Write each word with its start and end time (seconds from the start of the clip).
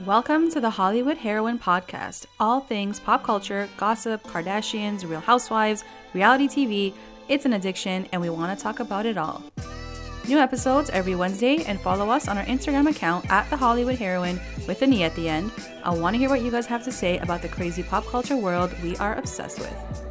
Welcome 0.00 0.50
to 0.50 0.60
the 0.60 0.70
Hollywood 0.70 1.18
Heroine 1.18 1.60
Podcast. 1.60 2.26
All 2.40 2.58
things 2.58 2.98
pop 2.98 3.22
culture, 3.22 3.68
gossip, 3.76 4.24
Kardashians, 4.24 5.08
real 5.08 5.20
housewives, 5.20 5.84
reality 6.12 6.48
TV. 6.48 6.92
It's 7.28 7.44
an 7.44 7.52
addiction, 7.52 8.08
and 8.10 8.20
we 8.20 8.28
want 8.28 8.58
to 8.58 8.60
talk 8.60 8.80
about 8.80 9.06
it 9.06 9.16
all. 9.16 9.40
New 10.26 10.38
episodes 10.38 10.90
every 10.90 11.14
Wednesday, 11.14 11.62
and 11.62 11.80
follow 11.80 12.10
us 12.10 12.26
on 12.26 12.36
our 12.36 12.44
Instagram 12.46 12.90
account 12.90 13.30
at 13.30 13.48
the 13.50 13.56
Hollywood 13.56 13.94
Heroine 13.94 14.40
with 14.66 14.82
an 14.82 14.92
E 14.92 15.04
at 15.04 15.14
the 15.14 15.28
end. 15.28 15.52
I 15.84 15.94
want 15.94 16.14
to 16.14 16.18
hear 16.18 16.28
what 16.28 16.42
you 16.42 16.50
guys 16.50 16.66
have 16.66 16.82
to 16.84 16.92
say 16.92 17.18
about 17.18 17.40
the 17.40 17.48
crazy 17.48 17.84
pop 17.84 18.04
culture 18.04 18.36
world 18.36 18.74
we 18.82 18.96
are 18.96 19.14
obsessed 19.14 19.60
with. 19.60 20.03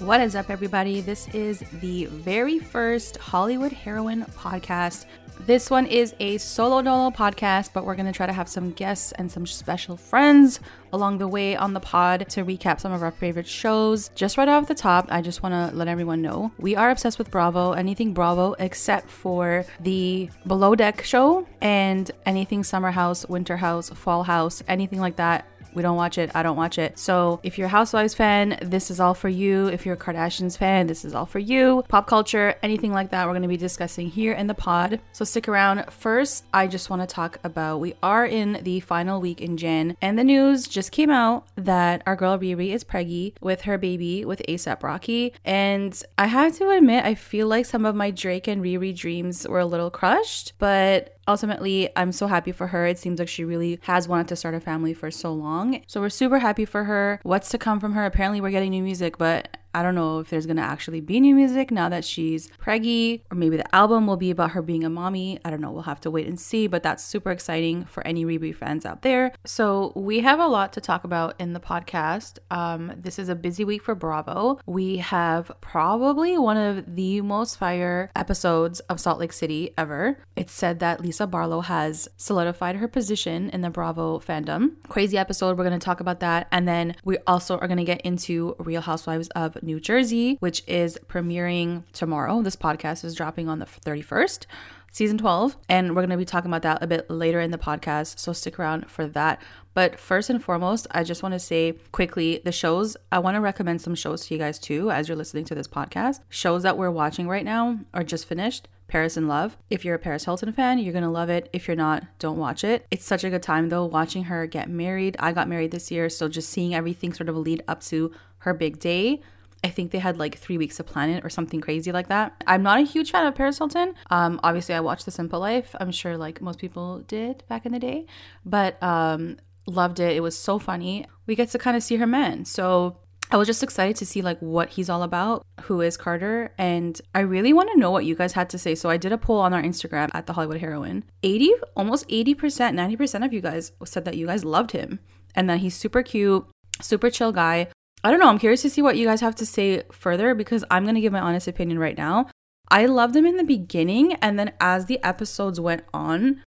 What 0.00 0.20
is 0.20 0.34
up, 0.34 0.50
everybody? 0.50 1.00
This 1.00 1.28
is 1.28 1.62
the 1.74 2.06
very 2.06 2.58
first 2.58 3.16
Hollywood 3.16 3.72
Heroine 3.72 4.24
podcast. 4.36 5.06
This 5.40 5.70
one 5.70 5.86
is 5.86 6.14
a 6.18 6.36
solo 6.38 6.82
dolo 6.82 7.10
podcast, 7.10 7.70
but 7.72 7.84
we're 7.84 7.94
going 7.94 8.06
to 8.06 8.12
try 8.12 8.26
to 8.26 8.32
have 8.32 8.48
some 8.48 8.72
guests 8.72 9.12
and 9.12 9.30
some 9.30 9.46
special 9.46 9.96
friends 9.96 10.58
along 10.92 11.18
the 11.18 11.28
way 11.28 11.54
on 11.54 11.74
the 11.74 11.80
pod 11.80 12.28
to 12.30 12.44
recap 12.44 12.80
some 12.80 12.92
of 12.92 13.02
our 13.02 13.12
favorite 13.12 13.46
shows. 13.46 14.10
Just 14.16 14.36
right 14.36 14.48
off 14.48 14.66
the 14.66 14.74
top, 14.74 15.06
I 15.10 15.22
just 15.22 15.42
want 15.42 15.52
to 15.52 15.76
let 15.76 15.86
everyone 15.86 16.22
know 16.22 16.50
we 16.58 16.74
are 16.74 16.90
obsessed 16.90 17.18
with 17.18 17.30
Bravo, 17.30 17.72
anything 17.72 18.14
Bravo 18.14 18.54
except 18.58 19.08
for 19.08 19.64
the 19.80 20.28
Below 20.46 20.74
Deck 20.74 21.04
show 21.04 21.46
and 21.60 22.10
anything 22.26 22.64
Summer 22.64 22.90
House, 22.90 23.28
Winter 23.28 23.56
House, 23.56 23.90
Fall 23.90 24.24
House, 24.24 24.62
anything 24.66 25.00
like 25.00 25.16
that 25.16 25.46
we 25.74 25.82
don't 25.82 25.96
watch 25.96 26.18
it. 26.18 26.30
I 26.34 26.42
don't 26.42 26.56
watch 26.56 26.78
it. 26.78 26.98
So 26.98 27.40
if 27.42 27.58
you're 27.58 27.66
a 27.66 27.70
Housewives 27.70 28.14
fan, 28.14 28.58
this 28.62 28.90
is 28.90 29.00
all 29.00 29.14
for 29.14 29.28
you. 29.28 29.66
If 29.66 29.84
you're 29.84 29.94
a 29.94 29.98
Kardashians 29.98 30.56
fan, 30.56 30.86
this 30.86 31.04
is 31.04 31.14
all 31.14 31.26
for 31.26 31.38
you. 31.38 31.84
Pop 31.88 32.06
culture, 32.06 32.54
anything 32.62 32.92
like 32.92 33.10
that, 33.10 33.26
we're 33.26 33.32
going 33.32 33.42
to 33.42 33.48
be 33.48 33.56
discussing 33.56 34.08
here 34.08 34.32
in 34.32 34.46
the 34.46 34.54
pod. 34.54 35.00
So 35.12 35.24
stick 35.24 35.48
around. 35.48 35.84
First, 35.90 36.44
I 36.52 36.66
just 36.66 36.90
want 36.90 37.02
to 37.02 37.06
talk 37.06 37.38
about 37.44 37.78
we 37.78 37.94
are 38.02 38.24
in 38.24 38.60
the 38.62 38.80
final 38.80 39.20
week 39.20 39.40
in 39.40 39.56
Jan, 39.56 39.96
and 40.00 40.18
the 40.18 40.24
news 40.24 40.66
just 40.66 40.92
came 40.92 41.10
out 41.10 41.46
that 41.56 42.02
our 42.06 42.16
girl 42.16 42.38
Riri 42.38 42.72
is 42.72 42.84
preggy 42.84 43.34
with 43.40 43.62
her 43.62 43.78
baby 43.78 44.24
with 44.24 44.42
ASAP 44.48 44.82
Rocky. 44.82 45.34
And 45.44 46.00
I 46.18 46.26
have 46.26 46.56
to 46.58 46.70
admit, 46.70 47.04
I 47.04 47.14
feel 47.14 47.46
like 47.46 47.66
some 47.66 47.84
of 47.84 47.94
my 47.94 48.10
Drake 48.10 48.46
and 48.46 48.62
Riri 48.62 48.96
dreams 48.96 49.46
were 49.48 49.60
a 49.60 49.66
little 49.66 49.90
crushed, 49.90 50.52
but 50.58 51.13
ultimately, 51.26 51.90
I'm 51.96 52.12
so 52.12 52.26
happy 52.26 52.52
for 52.52 52.68
her. 52.68 52.86
It 52.86 52.98
seems 52.98 53.18
like 53.18 53.28
she 53.28 53.44
really 53.44 53.78
has 53.82 54.08
wanted 54.08 54.28
to 54.28 54.36
start 54.36 54.54
a 54.54 54.60
family 54.60 54.94
for 54.94 55.10
so 55.10 55.32
long. 55.32 55.82
So 55.86 56.00
we're 56.00 56.10
super 56.10 56.38
happy 56.38 56.64
for 56.64 56.84
her. 56.84 57.20
What's 57.22 57.48
to 57.50 57.58
come 57.58 57.80
from 57.80 57.92
her? 57.92 58.04
Apparently, 58.04 58.40
we're 58.40 58.50
getting 58.50 58.70
new 58.70 58.82
music, 58.82 59.18
but 59.18 59.56
I 59.74 59.82
don't 59.82 59.94
know 59.94 60.20
if 60.20 60.30
there's 60.30 60.46
gonna 60.46 60.62
actually 60.62 61.00
be 61.00 61.20
new 61.20 61.34
music 61.34 61.70
now 61.70 61.88
that 61.88 62.04
she's 62.04 62.48
preggy, 62.62 63.22
or 63.30 63.36
maybe 63.36 63.56
the 63.56 63.74
album 63.74 64.06
will 64.06 64.16
be 64.16 64.30
about 64.30 64.52
her 64.52 64.62
being 64.62 64.84
a 64.84 64.90
mommy. 64.90 65.38
I 65.44 65.50
don't 65.50 65.60
know. 65.60 65.70
We'll 65.70 65.82
have 65.82 66.00
to 66.02 66.10
wait 66.10 66.26
and 66.26 66.38
see, 66.38 66.66
but 66.66 66.82
that's 66.82 67.04
super 67.04 67.30
exciting 67.30 67.84
for 67.84 68.06
any 68.06 68.24
Riri 68.24 68.54
fans 68.54 68.86
out 68.86 69.02
there. 69.02 69.32
So 69.44 69.92
we 69.96 70.20
have 70.20 70.38
a 70.38 70.46
lot 70.46 70.72
to 70.74 70.80
talk 70.80 71.04
about 71.04 71.34
in 71.40 71.52
the 71.52 71.60
podcast. 71.60 72.38
Um, 72.50 72.92
this 72.96 73.18
is 73.18 73.28
a 73.28 73.34
busy 73.34 73.64
week 73.64 73.82
for 73.82 73.94
Bravo. 73.94 74.58
We 74.66 74.98
have 74.98 75.50
probably 75.60 76.38
one 76.38 76.56
of 76.56 76.94
the 76.94 77.20
most 77.20 77.58
fire 77.58 78.10
episodes 78.14 78.80
of 78.80 79.00
Salt 79.00 79.18
Lake 79.18 79.32
City 79.32 79.74
ever. 79.76 80.18
It's 80.36 80.52
said 80.52 80.78
that 80.78 81.00
Lisa 81.00 81.26
Barlow 81.26 81.62
has 81.62 82.08
solidified 82.16 82.76
her 82.76 82.88
position 82.88 83.50
in 83.50 83.60
the 83.60 83.70
Bravo 83.70 84.20
fandom. 84.20 84.72
Crazy 84.88 85.18
episode. 85.18 85.58
We're 85.58 85.64
gonna 85.64 85.78
talk 85.78 86.00
about 86.00 86.20
that, 86.20 86.46
and 86.52 86.68
then 86.68 86.94
we 87.04 87.18
also 87.26 87.58
are 87.58 87.68
gonna 87.68 87.84
get 87.84 88.00
into 88.02 88.54
Real 88.58 88.80
Housewives 88.80 89.28
of 89.30 89.56
New 89.64 89.80
Jersey, 89.80 90.36
which 90.40 90.62
is 90.66 90.98
premiering 91.08 91.84
tomorrow. 91.92 92.42
This 92.42 92.56
podcast 92.56 93.04
is 93.04 93.14
dropping 93.14 93.48
on 93.48 93.58
the 93.58 93.66
31st 93.66 94.46
season 94.94 95.18
12 95.18 95.56
and 95.68 95.88
we're 95.88 96.02
going 96.02 96.10
to 96.10 96.16
be 96.16 96.24
talking 96.24 96.48
about 96.48 96.62
that 96.62 96.80
a 96.80 96.86
bit 96.86 97.10
later 97.10 97.40
in 97.40 97.50
the 97.50 97.58
podcast 97.58 98.16
so 98.16 98.32
stick 98.32 98.60
around 98.60 98.88
for 98.88 99.08
that 99.08 99.42
but 99.74 99.98
first 99.98 100.30
and 100.30 100.40
foremost 100.40 100.86
i 100.92 101.02
just 101.02 101.20
want 101.20 101.32
to 101.32 101.38
say 101.38 101.74
quickly 101.90 102.40
the 102.44 102.52
shows 102.52 102.96
i 103.10 103.18
want 103.18 103.34
to 103.34 103.40
recommend 103.40 103.80
some 103.80 103.96
shows 103.96 104.24
to 104.24 104.32
you 104.32 104.38
guys 104.38 104.56
too 104.56 104.92
as 104.92 105.08
you're 105.08 105.16
listening 105.16 105.44
to 105.44 105.52
this 105.52 105.66
podcast 105.66 106.20
shows 106.28 106.62
that 106.62 106.78
we're 106.78 106.92
watching 106.92 107.26
right 107.26 107.44
now 107.44 107.76
are 107.92 108.04
just 108.04 108.24
finished 108.28 108.68
Paris 108.86 109.16
in 109.16 109.26
Love. 109.26 109.56
If 109.70 109.84
you're 109.84 109.94
a 109.94 109.98
Paris 109.98 110.26
Hilton 110.26 110.52
fan, 110.52 110.78
you're 110.78 110.92
gonna 110.92 111.10
love 111.10 111.30
it. 111.30 111.48
If 111.52 111.66
you're 111.66 111.76
not, 111.76 112.04
don't 112.18 112.36
watch 112.36 112.62
it. 112.62 112.86
It's 112.90 113.04
such 113.04 113.24
a 113.24 113.30
good 113.30 113.42
time 113.42 113.68
though, 113.68 113.86
watching 113.86 114.24
her 114.24 114.46
get 114.46 114.68
married. 114.68 115.16
I 115.18 115.32
got 115.32 115.48
married 115.48 115.70
this 115.70 115.90
year, 115.90 116.08
so 116.08 116.28
just 116.28 116.50
seeing 116.50 116.74
everything 116.74 117.12
sort 117.12 117.28
of 117.28 117.36
lead 117.36 117.64
up 117.66 117.82
to 117.84 118.12
her 118.38 118.54
big 118.54 118.78
day 118.78 119.22
I 119.64 119.70
think 119.70 119.90
they 119.90 119.98
had 119.98 120.18
like 120.18 120.36
three 120.36 120.58
weeks 120.58 120.76
to 120.76 120.84
plan 120.84 121.08
it 121.08 121.24
or 121.24 121.30
something 121.30 121.60
crazy 121.60 121.90
like 121.90 122.08
that. 122.08 122.44
I'm 122.46 122.62
not 122.62 122.78
a 122.78 122.82
huge 122.82 123.10
fan 123.10 123.26
of 123.26 123.34
Paris 123.34 123.56
Hilton. 123.58 123.94
Um, 124.10 124.38
obviously, 124.42 124.74
I 124.74 124.80
watched 124.80 125.06
The 125.06 125.10
Simple 125.10 125.40
Life. 125.40 125.74
I'm 125.80 125.90
sure 125.90 126.18
like 126.18 126.42
most 126.42 126.58
people 126.58 127.00
did 127.00 127.42
back 127.48 127.64
in 127.64 127.72
the 127.72 127.78
day, 127.78 128.04
but 128.44 128.80
um, 128.82 129.38
loved 129.66 130.00
it. 130.00 130.14
It 130.14 130.20
was 130.20 130.36
so 130.36 130.58
funny. 130.58 131.06
We 131.26 131.34
get 131.34 131.48
to 131.50 131.58
kind 131.58 131.76
of 131.76 131.82
see 131.82 131.96
her 131.96 132.06
man. 132.06 132.44
So 132.44 132.98
I 133.30 133.38
was 133.38 133.46
just 133.48 133.62
excited 133.62 133.96
to 133.96 134.06
see 134.06 134.20
like 134.20 134.38
what 134.40 134.68
he's 134.70 134.90
all 134.90 135.02
about, 135.02 135.46
who 135.62 135.80
is 135.80 135.96
Carter, 135.96 136.52
and 136.58 137.00
I 137.14 137.20
really 137.20 137.54
want 137.54 137.70
to 137.72 137.78
know 137.78 137.90
what 137.90 138.04
you 138.04 138.14
guys 138.14 138.34
had 138.34 138.50
to 138.50 138.58
say. 138.58 138.74
So 138.74 138.90
I 138.90 138.98
did 138.98 139.12
a 139.12 139.18
poll 139.18 139.38
on 139.40 139.54
our 139.54 139.62
Instagram 139.62 140.10
at 140.12 140.26
the 140.26 140.34
Hollywood 140.34 140.60
Heroine. 140.60 141.04
80, 141.22 141.52
almost 141.74 142.06
80%, 142.08 142.36
90% 142.36 143.24
of 143.24 143.32
you 143.32 143.40
guys 143.40 143.72
said 143.84 144.04
that 144.04 144.16
you 144.18 144.26
guys 144.26 144.44
loved 144.44 144.72
him 144.72 145.00
and 145.34 145.48
that 145.48 145.60
he's 145.60 145.74
super 145.74 146.02
cute, 146.02 146.46
super 146.82 147.08
chill 147.08 147.32
guy. 147.32 147.68
I 148.04 148.10
don't 148.10 148.20
know. 148.20 148.28
I'm 148.28 148.38
curious 148.38 148.60
to 148.62 148.70
see 148.70 148.82
what 148.82 148.98
you 148.98 149.06
guys 149.06 149.22
have 149.22 149.34
to 149.36 149.46
say 149.46 149.82
further 149.90 150.34
because 150.34 150.62
I'm 150.70 150.84
going 150.84 150.94
to 150.94 151.00
give 151.00 151.12
my 151.12 151.20
honest 151.20 151.48
opinion 151.48 151.78
right 151.78 151.96
now. 151.96 152.28
I 152.68 152.84
loved 152.84 153.16
him 153.16 153.24
in 153.24 153.38
the 153.38 153.44
beginning, 153.44 154.14
and 154.14 154.38
then 154.38 154.52
as 154.60 154.86
the 154.86 155.02
episodes 155.02 155.58
went 155.58 155.84
on, 155.94 156.42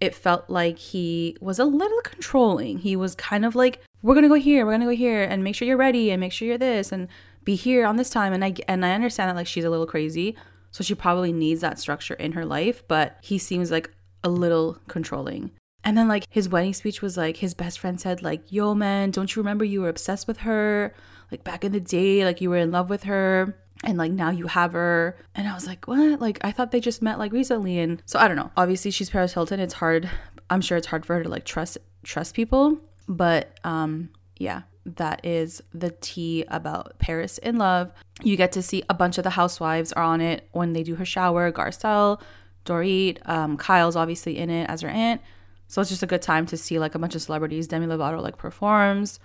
it 0.00 0.14
felt 0.14 0.48
like 0.48 0.78
he 0.78 1.36
was 1.40 1.58
a 1.58 1.64
little 1.64 2.00
controlling. 2.02 2.78
He 2.78 2.94
was 2.94 3.14
kind 3.14 3.44
of 3.44 3.54
like, 3.54 3.80
"We're 4.02 4.14
gonna 4.14 4.28
go 4.28 4.34
here, 4.34 4.64
we're 4.64 4.72
gonna 4.72 4.84
go 4.84 4.90
here, 4.90 5.22
and 5.22 5.42
make 5.42 5.54
sure 5.54 5.66
you're 5.66 5.76
ready, 5.76 6.10
and 6.10 6.20
make 6.20 6.32
sure 6.32 6.46
you're 6.46 6.58
this, 6.58 6.92
and 6.92 7.08
be 7.42 7.54
here 7.54 7.86
on 7.86 7.96
this 7.96 8.10
time." 8.10 8.32
And 8.32 8.44
I 8.44 8.54
and 8.66 8.84
I 8.84 8.92
understand 8.92 9.30
that 9.30 9.36
like 9.36 9.46
she's 9.46 9.64
a 9.64 9.70
little 9.70 9.86
crazy, 9.86 10.36
so 10.70 10.84
she 10.84 10.94
probably 10.94 11.32
needs 11.32 11.62
that 11.62 11.78
structure 11.78 12.14
in 12.14 12.32
her 12.32 12.44
life. 12.44 12.82
But 12.86 13.18
he 13.22 13.38
seems 13.38 13.70
like 13.70 13.90
a 14.22 14.28
little 14.28 14.78
controlling. 14.88 15.50
And 15.88 15.96
then 15.96 16.06
like 16.06 16.26
his 16.28 16.50
wedding 16.50 16.74
speech 16.74 17.00
was 17.00 17.16
like 17.16 17.38
his 17.38 17.54
best 17.54 17.78
friend 17.78 17.98
said 17.98 18.22
like, 18.22 18.52
"Yo 18.52 18.74
man, 18.74 19.10
don't 19.10 19.34
you 19.34 19.40
remember 19.40 19.64
you 19.64 19.80
were 19.80 19.88
obsessed 19.88 20.28
with 20.28 20.40
her? 20.40 20.92
Like 21.30 21.44
back 21.44 21.64
in 21.64 21.72
the 21.72 21.80
day, 21.80 22.26
like 22.26 22.42
you 22.42 22.50
were 22.50 22.58
in 22.58 22.70
love 22.70 22.90
with 22.90 23.04
her." 23.04 23.56
And 23.82 23.96
like 23.96 24.12
now 24.12 24.28
you 24.28 24.48
have 24.48 24.74
her. 24.74 25.16
And 25.34 25.48
I 25.48 25.54
was 25.54 25.66
like, 25.66 25.88
what? 25.88 26.20
Like 26.20 26.40
I 26.42 26.52
thought 26.52 26.72
they 26.72 26.80
just 26.80 27.00
met 27.00 27.18
like 27.18 27.32
recently. 27.32 27.78
And 27.78 28.02
so 28.04 28.18
I 28.18 28.28
don't 28.28 28.36
know. 28.36 28.50
Obviously 28.54 28.90
she's 28.90 29.08
Paris 29.08 29.32
Hilton. 29.32 29.60
It's 29.60 29.72
hard. 29.72 30.10
I'm 30.50 30.60
sure 30.60 30.76
it's 30.76 30.88
hard 30.88 31.06
for 31.06 31.14
her 31.14 31.22
to 31.22 31.28
like 31.30 31.46
trust 31.46 31.78
trust 32.02 32.34
people. 32.34 32.76
But 33.08 33.58
um 33.64 34.10
yeah, 34.36 34.62
that 34.84 35.24
is 35.24 35.62
the 35.72 35.92
tea 36.02 36.44
about 36.48 36.98
Paris 36.98 37.38
in 37.38 37.56
Love. 37.56 37.92
You 38.22 38.36
get 38.36 38.52
to 38.52 38.62
see 38.62 38.82
a 38.90 38.94
bunch 38.94 39.16
of 39.16 39.24
the 39.24 39.30
housewives 39.30 39.94
are 39.94 40.04
on 40.04 40.20
it 40.20 40.50
when 40.52 40.74
they 40.74 40.82
do 40.82 40.96
her 40.96 41.06
shower. 41.06 41.50
Garcelle, 41.50 42.20
Dorit, 42.66 43.26
um, 43.26 43.56
Kyle's 43.56 43.96
obviously 43.96 44.36
in 44.36 44.50
it 44.50 44.68
as 44.68 44.82
her 44.82 44.90
aunt. 44.90 45.22
So 45.68 45.80
it's 45.80 45.90
just 45.90 46.02
a 46.02 46.06
good 46.06 46.22
time 46.22 46.46
to 46.46 46.56
see 46.56 46.78
like 46.78 46.94
a 46.94 46.98
bunch 46.98 47.14
of 47.14 47.22
celebrities. 47.22 47.68
Demi 47.68 47.86
Lovato 47.86 48.20
like 48.20 48.38
performs. 48.38 49.20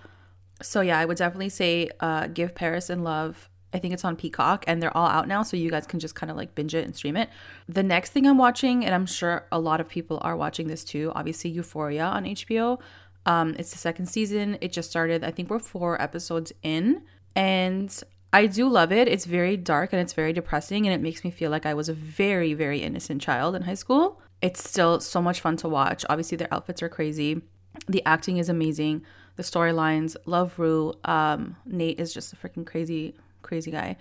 So 0.62 0.80
yeah, 0.80 0.98
I 0.98 1.04
would 1.04 1.16
definitely 1.16 1.48
say 1.48 1.88
uh, 2.00 2.28
give 2.28 2.54
Paris 2.54 2.90
in 2.90 3.02
Love. 3.02 3.50
I 3.72 3.80
think 3.80 3.92
it's 3.92 4.04
on 4.04 4.14
Peacock 4.14 4.64
and 4.68 4.80
they're 4.80 4.96
all 4.96 5.08
out 5.08 5.26
now, 5.26 5.42
so 5.42 5.56
you 5.56 5.68
guys 5.68 5.84
can 5.84 5.98
just 5.98 6.14
kind 6.14 6.30
of 6.30 6.36
like 6.36 6.54
binge 6.54 6.76
it 6.76 6.84
and 6.84 6.94
stream 6.94 7.16
it. 7.16 7.28
The 7.68 7.82
next 7.82 8.10
thing 8.10 8.24
I'm 8.24 8.38
watching, 8.38 8.84
and 8.84 8.94
I'm 8.94 9.06
sure 9.06 9.48
a 9.50 9.58
lot 9.58 9.80
of 9.80 9.88
people 9.88 10.20
are 10.22 10.36
watching 10.36 10.68
this 10.68 10.84
too, 10.84 11.10
obviously 11.16 11.50
Euphoria 11.50 12.04
on 12.04 12.24
HBO. 12.24 12.78
Um, 13.26 13.56
it's 13.58 13.72
the 13.72 13.78
second 13.78 14.06
season. 14.06 14.58
It 14.60 14.72
just 14.72 14.90
started. 14.90 15.24
I 15.24 15.32
think 15.32 15.50
we're 15.50 15.58
four 15.58 16.00
episodes 16.00 16.52
in, 16.62 17.02
and 17.34 18.00
I 18.32 18.46
do 18.46 18.68
love 18.68 18.92
it. 18.92 19.08
It's 19.08 19.24
very 19.24 19.56
dark 19.56 19.92
and 19.92 20.00
it's 20.00 20.12
very 20.12 20.32
depressing, 20.32 20.86
and 20.86 20.94
it 20.94 21.00
makes 21.00 21.24
me 21.24 21.30
feel 21.30 21.50
like 21.50 21.66
I 21.66 21.74
was 21.74 21.88
a 21.88 21.94
very, 21.94 22.54
very 22.54 22.80
innocent 22.80 23.22
child 23.22 23.56
in 23.56 23.62
high 23.62 23.74
school. 23.74 24.20
It's 24.44 24.62
still 24.62 25.00
so 25.00 25.22
much 25.22 25.40
fun 25.40 25.56
to 25.56 25.68
watch. 25.70 26.04
Obviously, 26.10 26.36
their 26.36 26.52
outfits 26.52 26.82
are 26.82 26.88
crazy. 26.90 27.40
The 27.88 28.02
acting 28.04 28.36
is 28.36 28.50
amazing. 28.50 29.02
The 29.36 29.42
storylines, 29.42 30.16
love 30.26 30.58
Rue. 30.58 30.92
Um, 31.02 31.56
Nate 31.64 31.98
is 31.98 32.12
just 32.12 32.34
a 32.34 32.36
freaking 32.36 32.66
crazy, 32.66 33.14
crazy 33.40 33.70
guy. 33.70 33.96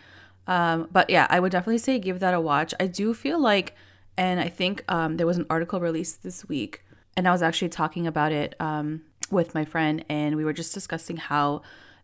Um, 0.45 0.89
but 0.91 1.09
yeah, 1.09 1.27
I 1.29 1.39
would 1.39 1.53
definitely 1.53 1.77
say 1.77 1.97
give 1.97 2.19
that 2.19 2.33
a 2.33 2.41
watch. 2.41 2.73
I 2.77 2.87
do 2.87 3.13
feel 3.13 3.39
like, 3.39 3.73
and 4.17 4.41
I 4.41 4.49
think 4.49 4.83
um, 4.89 5.15
there 5.15 5.25
was 5.25 5.37
an 5.37 5.45
article 5.49 5.79
released 5.79 6.23
this 6.23 6.45
week, 6.49 6.83
and 7.15 7.25
I 7.25 7.31
was 7.31 7.41
actually 7.41 7.69
talking 7.69 8.05
about 8.05 8.33
it 8.33 8.53
um, 8.59 9.03
with 9.31 9.55
my 9.55 9.63
friend, 9.63 10.03
and 10.09 10.35
we 10.35 10.43
were 10.43 10.51
just 10.51 10.73
discussing 10.73 11.15
how 11.15 11.61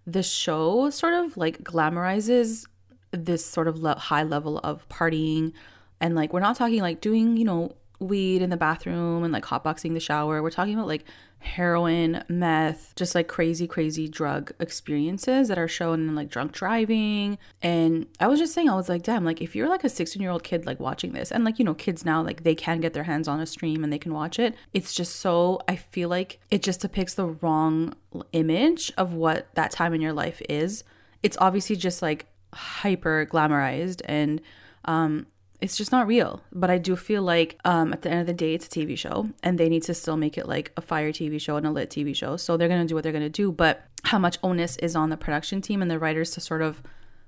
the 0.08 0.24
show 0.24 0.90
sort 0.90 1.14
of 1.14 1.36
like 1.36 1.62
glamorizes 1.64 2.66
this 3.12 3.46
sort 3.46 3.68
of 3.68 3.80
le- 3.80 4.00
high 4.00 4.24
level 4.24 4.60
of 4.60 4.88
partying. 4.88 5.52
And 6.00 6.16
like, 6.16 6.32
we're 6.32 6.40
not 6.40 6.56
talking 6.56 6.82
like 6.82 7.02
doing, 7.02 7.36
you 7.36 7.44
know, 7.44 7.76
weed 8.00 8.42
in 8.42 8.50
the 8.50 8.58
bathroom 8.58 9.24
and 9.24 9.34
like 9.34 9.46
hotboxing 9.46 9.94
the 9.94 10.00
shower. 10.00 10.42
We're 10.42 10.50
talking 10.50 10.74
about 10.74 10.88
like 10.88 11.04
heroin, 11.40 12.24
meth, 12.28 12.94
just 12.96 13.16
like 13.16 13.28
crazy, 13.28 13.68
crazy 13.68 14.08
drug 14.08 14.52
experiences 14.60 15.48
that 15.48 15.58
are 15.58 15.68
shown 15.68 16.08
in 16.08 16.16
like 16.16 16.30
drunk 16.30 16.52
driving. 16.52 17.38
And 17.62 18.08
I 18.20 18.28
was 18.28 18.40
just 18.40 18.54
saying, 18.54 18.70
I 18.70 18.76
was 18.76 18.90
like, 18.90 19.04
damn, 19.04 19.26
like 19.26 19.42
if 19.42 19.56
you're 19.56 19.70
like 19.70 19.84
a 19.84 19.90
16 19.90 20.22
year 20.22 20.32
old 20.32 20.44
kid 20.44 20.66
like 20.66 20.80
watching 20.80 21.14
this, 21.14 21.32
and 21.32 21.44
like, 21.44 21.60
you 21.60 21.66
know, 21.66 21.74
kids 21.74 22.06
now, 22.06 22.22
like 22.22 22.44
they 22.44 22.56
can 22.56 22.80
get 22.80 22.94
their 22.94 23.04
hands 23.04 23.28
on 23.28 23.40
a 23.40 23.46
stream 23.46 23.84
and 23.84 23.92
they 23.92 24.00
can 24.00 24.14
watch 24.14 24.40
it. 24.40 24.56
It's 24.74 24.94
just 24.94 25.18
so, 25.18 25.60
I 25.68 25.76
feel 25.76 26.10
like 26.10 26.40
it 26.52 26.62
just 26.62 26.82
depicts 26.82 27.14
the 27.14 27.28
wrong 27.28 27.94
image 28.34 28.92
of 28.98 29.14
what 29.14 29.54
that 29.56 29.72
time 29.72 29.94
in 29.94 30.02
your 30.02 30.14
life 30.14 30.42
is. 30.50 30.84
It's 31.24 31.38
obviously 31.40 31.76
just 31.76 32.02
like 32.02 32.26
hyper 32.54 33.28
glamorized 33.28 34.02
and 34.06 34.42
um 34.86 35.28
it's 35.62 35.78
just 35.78 35.92
not 35.92 36.08
real. 36.08 36.42
But 36.52 36.70
I 36.70 36.78
do 36.78 36.96
feel 36.96 37.22
like 37.22 37.60
um, 37.66 37.94
at 37.94 38.02
the 38.02 38.10
end 38.10 38.22
of 38.22 38.28
the 38.28 38.34
day, 38.34 38.54
it's 38.54 38.68
a 38.68 38.70
TV 38.70 38.98
show, 38.98 39.30
and 39.44 39.58
they 39.58 39.70
need 39.70 39.84
to 39.84 39.94
still 39.94 40.18
make 40.18 40.38
it 40.38 40.48
like 40.48 40.72
a 40.78 40.82
fire 40.82 41.12
TV 41.12 41.40
show 41.40 41.58
and 41.58 41.68
a 41.68 41.72
lit 41.72 41.90
TV 41.90 42.16
show. 42.16 42.38
So 42.38 42.58
they're 42.58 42.70
gonna 42.70 42.86
do 42.86 42.96
what 42.96 43.04
they're 43.04 43.14
gonna 43.14 43.30
do. 43.30 43.52
But 43.52 43.86
how 44.06 44.20
much 44.20 44.38
onus 44.42 44.78
is 44.78 44.96
on 44.96 45.10
the 45.10 45.18
production 45.18 45.62
team 45.62 45.82
and 45.82 45.92
the 45.92 46.00
writers 46.00 46.32
to 46.32 46.42
sort 46.42 46.62
of 46.62 46.82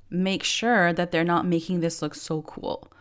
make 0.10 0.44
sure 0.44 0.94
that 0.94 1.12
they're 1.12 1.24
not 1.24 1.46
making 1.46 1.82
this 1.82 2.02
look 2.02 2.16
so 2.16 2.42
cool. 2.42 2.92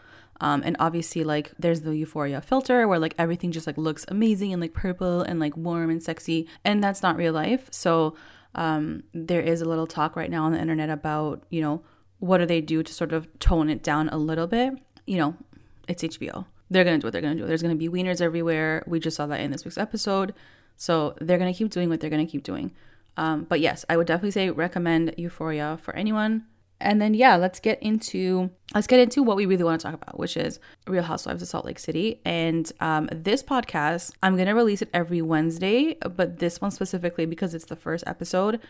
Um, 0.40 0.62
and 0.64 0.74
obviously, 0.78 1.22
like, 1.22 1.52
there's 1.58 1.82
the 1.82 1.94
Euphoria 1.96 2.40
filter 2.40 2.88
where 2.88 2.98
like 2.98 3.14
everything 3.18 3.52
just 3.52 3.66
like 3.66 3.76
looks 3.76 4.06
amazing 4.08 4.52
and 4.52 4.60
like 4.60 4.72
purple 4.72 5.22
and 5.22 5.38
like 5.38 5.56
warm 5.56 5.90
and 5.90 6.02
sexy, 6.02 6.48
and 6.64 6.82
that's 6.82 7.02
not 7.02 7.16
real 7.16 7.32
life. 7.32 7.68
So 7.70 8.16
um, 8.54 9.04
there 9.12 9.40
is 9.40 9.60
a 9.60 9.66
little 9.66 9.86
talk 9.86 10.16
right 10.16 10.30
now 10.30 10.44
on 10.44 10.52
the 10.52 10.60
internet 10.60 10.90
about 10.90 11.44
you 11.50 11.60
know 11.60 11.82
what 12.18 12.38
do 12.38 12.46
they 12.46 12.60
do 12.60 12.82
to 12.82 12.92
sort 12.92 13.12
of 13.12 13.26
tone 13.38 13.70
it 13.70 13.82
down 13.82 14.08
a 14.10 14.18
little 14.18 14.46
bit 14.46 14.74
you 15.10 15.16
know, 15.16 15.34
it's 15.88 16.04
HBO. 16.04 16.46
They're 16.70 16.84
going 16.84 16.96
to 16.96 17.00
do 17.00 17.06
what 17.08 17.12
they're 17.12 17.20
going 17.20 17.36
to 17.36 17.42
do. 17.42 17.48
There's 17.48 17.62
going 17.62 17.76
to 17.76 17.78
be 17.78 17.88
wieners 17.88 18.20
everywhere. 18.20 18.84
We 18.86 19.00
just 19.00 19.16
saw 19.16 19.26
that 19.26 19.40
in 19.40 19.50
this 19.50 19.64
week's 19.64 19.76
episode. 19.76 20.34
So 20.76 21.16
they're 21.20 21.36
going 21.36 21.52
to 21.52 21.58
keep 21.58 21.70
doing 21.70 21.88
what 21.88 22.00
they're 22.00 22.10
going 22.10 22.24
to 22.24 22.30
keep 22.30 22.44
doing. 22.44 22.70
Um, 23.16 23.42
but 23.42 23.58
yes, 23.58 23.84
I 23.90 23.96
would 23.96 24.06
definitely 24.06 24.30
say 24.30 24.50
recommend 24.50 25.12
Euphoria 25.18 25.80
for 25.82 25.96
anyone. 25.96 26.46
And 26.80 27.02
then 27.02 27.12
yeah, 27.12 27.34
let's 27.34 27.58
get 27.58 27.82
into 27.82 28.50
let's 28.72 28.86
get 28.86 29.00
into 29.00 29.22
what 29.24 29.36
we 29.36 29.46
really 29.46 29.64
want 29.64 29.80
to 29.80 29.86
talk 29.86 30.00
about, 30.00 30.16
which 30.16 30.36
is 30.36 30.60
Real 30.86 31.02
Housewives 31.02 31.42
of 31.42 31.48
Salt 31.48 31.66
Lake 31.66 31.80
City. 31.80 32.20
And 32.24 32.72
um, 32.80 33.08
this 33.12 33.42
podcast, 33.42 34.12
I'm 34.22 34.36
gonna 34.36 34.54
release 34.54 34.80
it 34.80 34.88
every 34.94 35.20
Wednesday, 35.20 35.96
but 35.96 36.38
this 36.38 36.60
one 36.60 36.70
specifically 36.70 37.26
because 37.26 37.52
it's 37.52 37.66
the 37.66 37.76
first 37.76 38.04
episode 38.06 38.60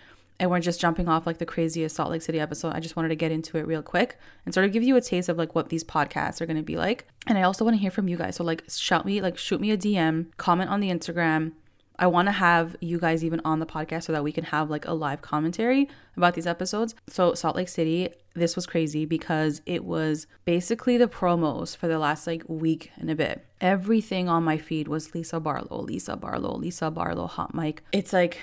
and 0.41 0.51
we're 0.51 0.59
just 0.59 0.81
jumping 0.81 1.07
off 1.07 1.27
like 1.27 1.37
the 1.37 1.47
craziest 1.47 1.95
Salt 1.95 2.11
Lake 2.11 2.23
City 2.23 2.41
episode. 2.41 2.73
I 2.75 2.81
just 2.81 2.97
wanted 2.97 3.11
to 3.11 3.15
get 3.15 3.31
into 3.31 3.59
it 3.59 3.67
real 3.67 3.83
quick 3.83 4.19
and 4.45 4.55
sort 4.55 4.65
of 4.65 4.73
give 4.73 4.83
you 4.83 4.97
a 4.97 5.01
taste 5.01 5.29
of 5.29 5.37
like 5.37 5.55
what 5.55 5.69
these 5.69 5.85
podcasts 5.85 6.41
are 6.41 6.47
going 6.47 6.57
to 6.57 6.63
be 6.63 6.77
like. 6.77 7.07
And 7.27 7.37
I 7.37 7.43
also 7.43 7.63
want 7.63 7.77
to 7.77 7.81
hear 7.81 7.91
from 7.91 8.09
you 8.09 8.17
guys. 8.17 8.37
So 8.37 8.43
like 8.43 8.65
shout 8.69 9.05
me, 9.05 9.21
like 9.21 9.37
shoot 9.37 9.61
me 9.61 9.71
a 9.71 9.77
DM, 9.77 10.35
comment 10.39 10.71
on 10.71 10.81
the 10.81 10.89
Instagram. 10.89 11.53
I 11.99 12.07
want 12.07 12.29
to 12.29 12.33
have 12.33 12.75
you 12.81 12.99
guys 12.99 13.23
even 13.23 13.43
on 13.45 13.59
the 13.59 13.67
podcast 13.67 14.05
so 14.05 14.13
that 14.15 14.25
we 14.25 14.33
can 14.33 14.45
have 14.45 14.71
like 14.71 14.89
a 14.89 14.95
live 14.95 15.21
commentary 15.21 15.91
about 16.17 16.33
these 16.33 16.47
episodes. 16.47 16.95
So 17.07 17.35
Salt 17.35 17.57
Lake 17.57 17.69
City, 17.69 18.09
this 18.33 18.57
was 18.57 18.67
crazy 18.67 19.05
because 19.05 19.61
it 19.67 19.85
was 19.85 20.27
basically 20.47 20.97
the 20.97 21.07
promos 21.07 21.77
for 21.77 21.87
the 21.87 21.99
last 21.99 22.27
like 22.27 22.45
week 22.49 22.91
and 22.97 23.11
a 23.11 23.15
bit. 23.15 23.45
Everything 23.61 24.31
on 24.31 24.43
my 24.43 24.57
feed 24.57 24.89
was 24.89 25.15
Lisa 25.15 25.39
Barlow, 25.39 25.83
Lisa 25.83 26.17
Barlow, 26.17 26.57
Lisa 26.57 26.91
Barlow 26.91 27.27
hot 27.27 27.55
mic. 27.55 27.83
It's 27.93 28.15
like 28.15 28.39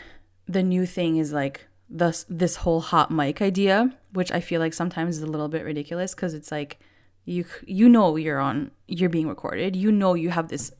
the 0.48 0.62
new 0.62 0.86
thing 0.86 1.18
is 1.18 1.34
like 1.34 1.66
this 1.90 2.26
this 2.30 2.58
whole 2.58 2.82
hot 2.82 3.12
mic 3.12 3.42
idea, 3.42 3.94
which 4.14 4.32
I 4.32 4.40
feel 4.40 4.60
like 4.60 4.74
sometimes 4.74 5.18
is 5.18 5.24
a 5.24 5.28
little 5.28 5.48
bit 5.48 5.64
ridiculous 5.64 6.14
because 6.14 6.34
it's 6.34 6.52
like 6.52 6.80
you 7.26 7.46
you 7.66 7.90
know 7.90 8.16
you're 8.16 8.40
on 8.40 8.72
you're 8.88 9.10
being 9.10 9.28
recorded. 9.28 9.76
You 9.76 9.92
know 9.92 10.14
you 10.14 10.30
have 10.30 10.50
this 10.50 10.72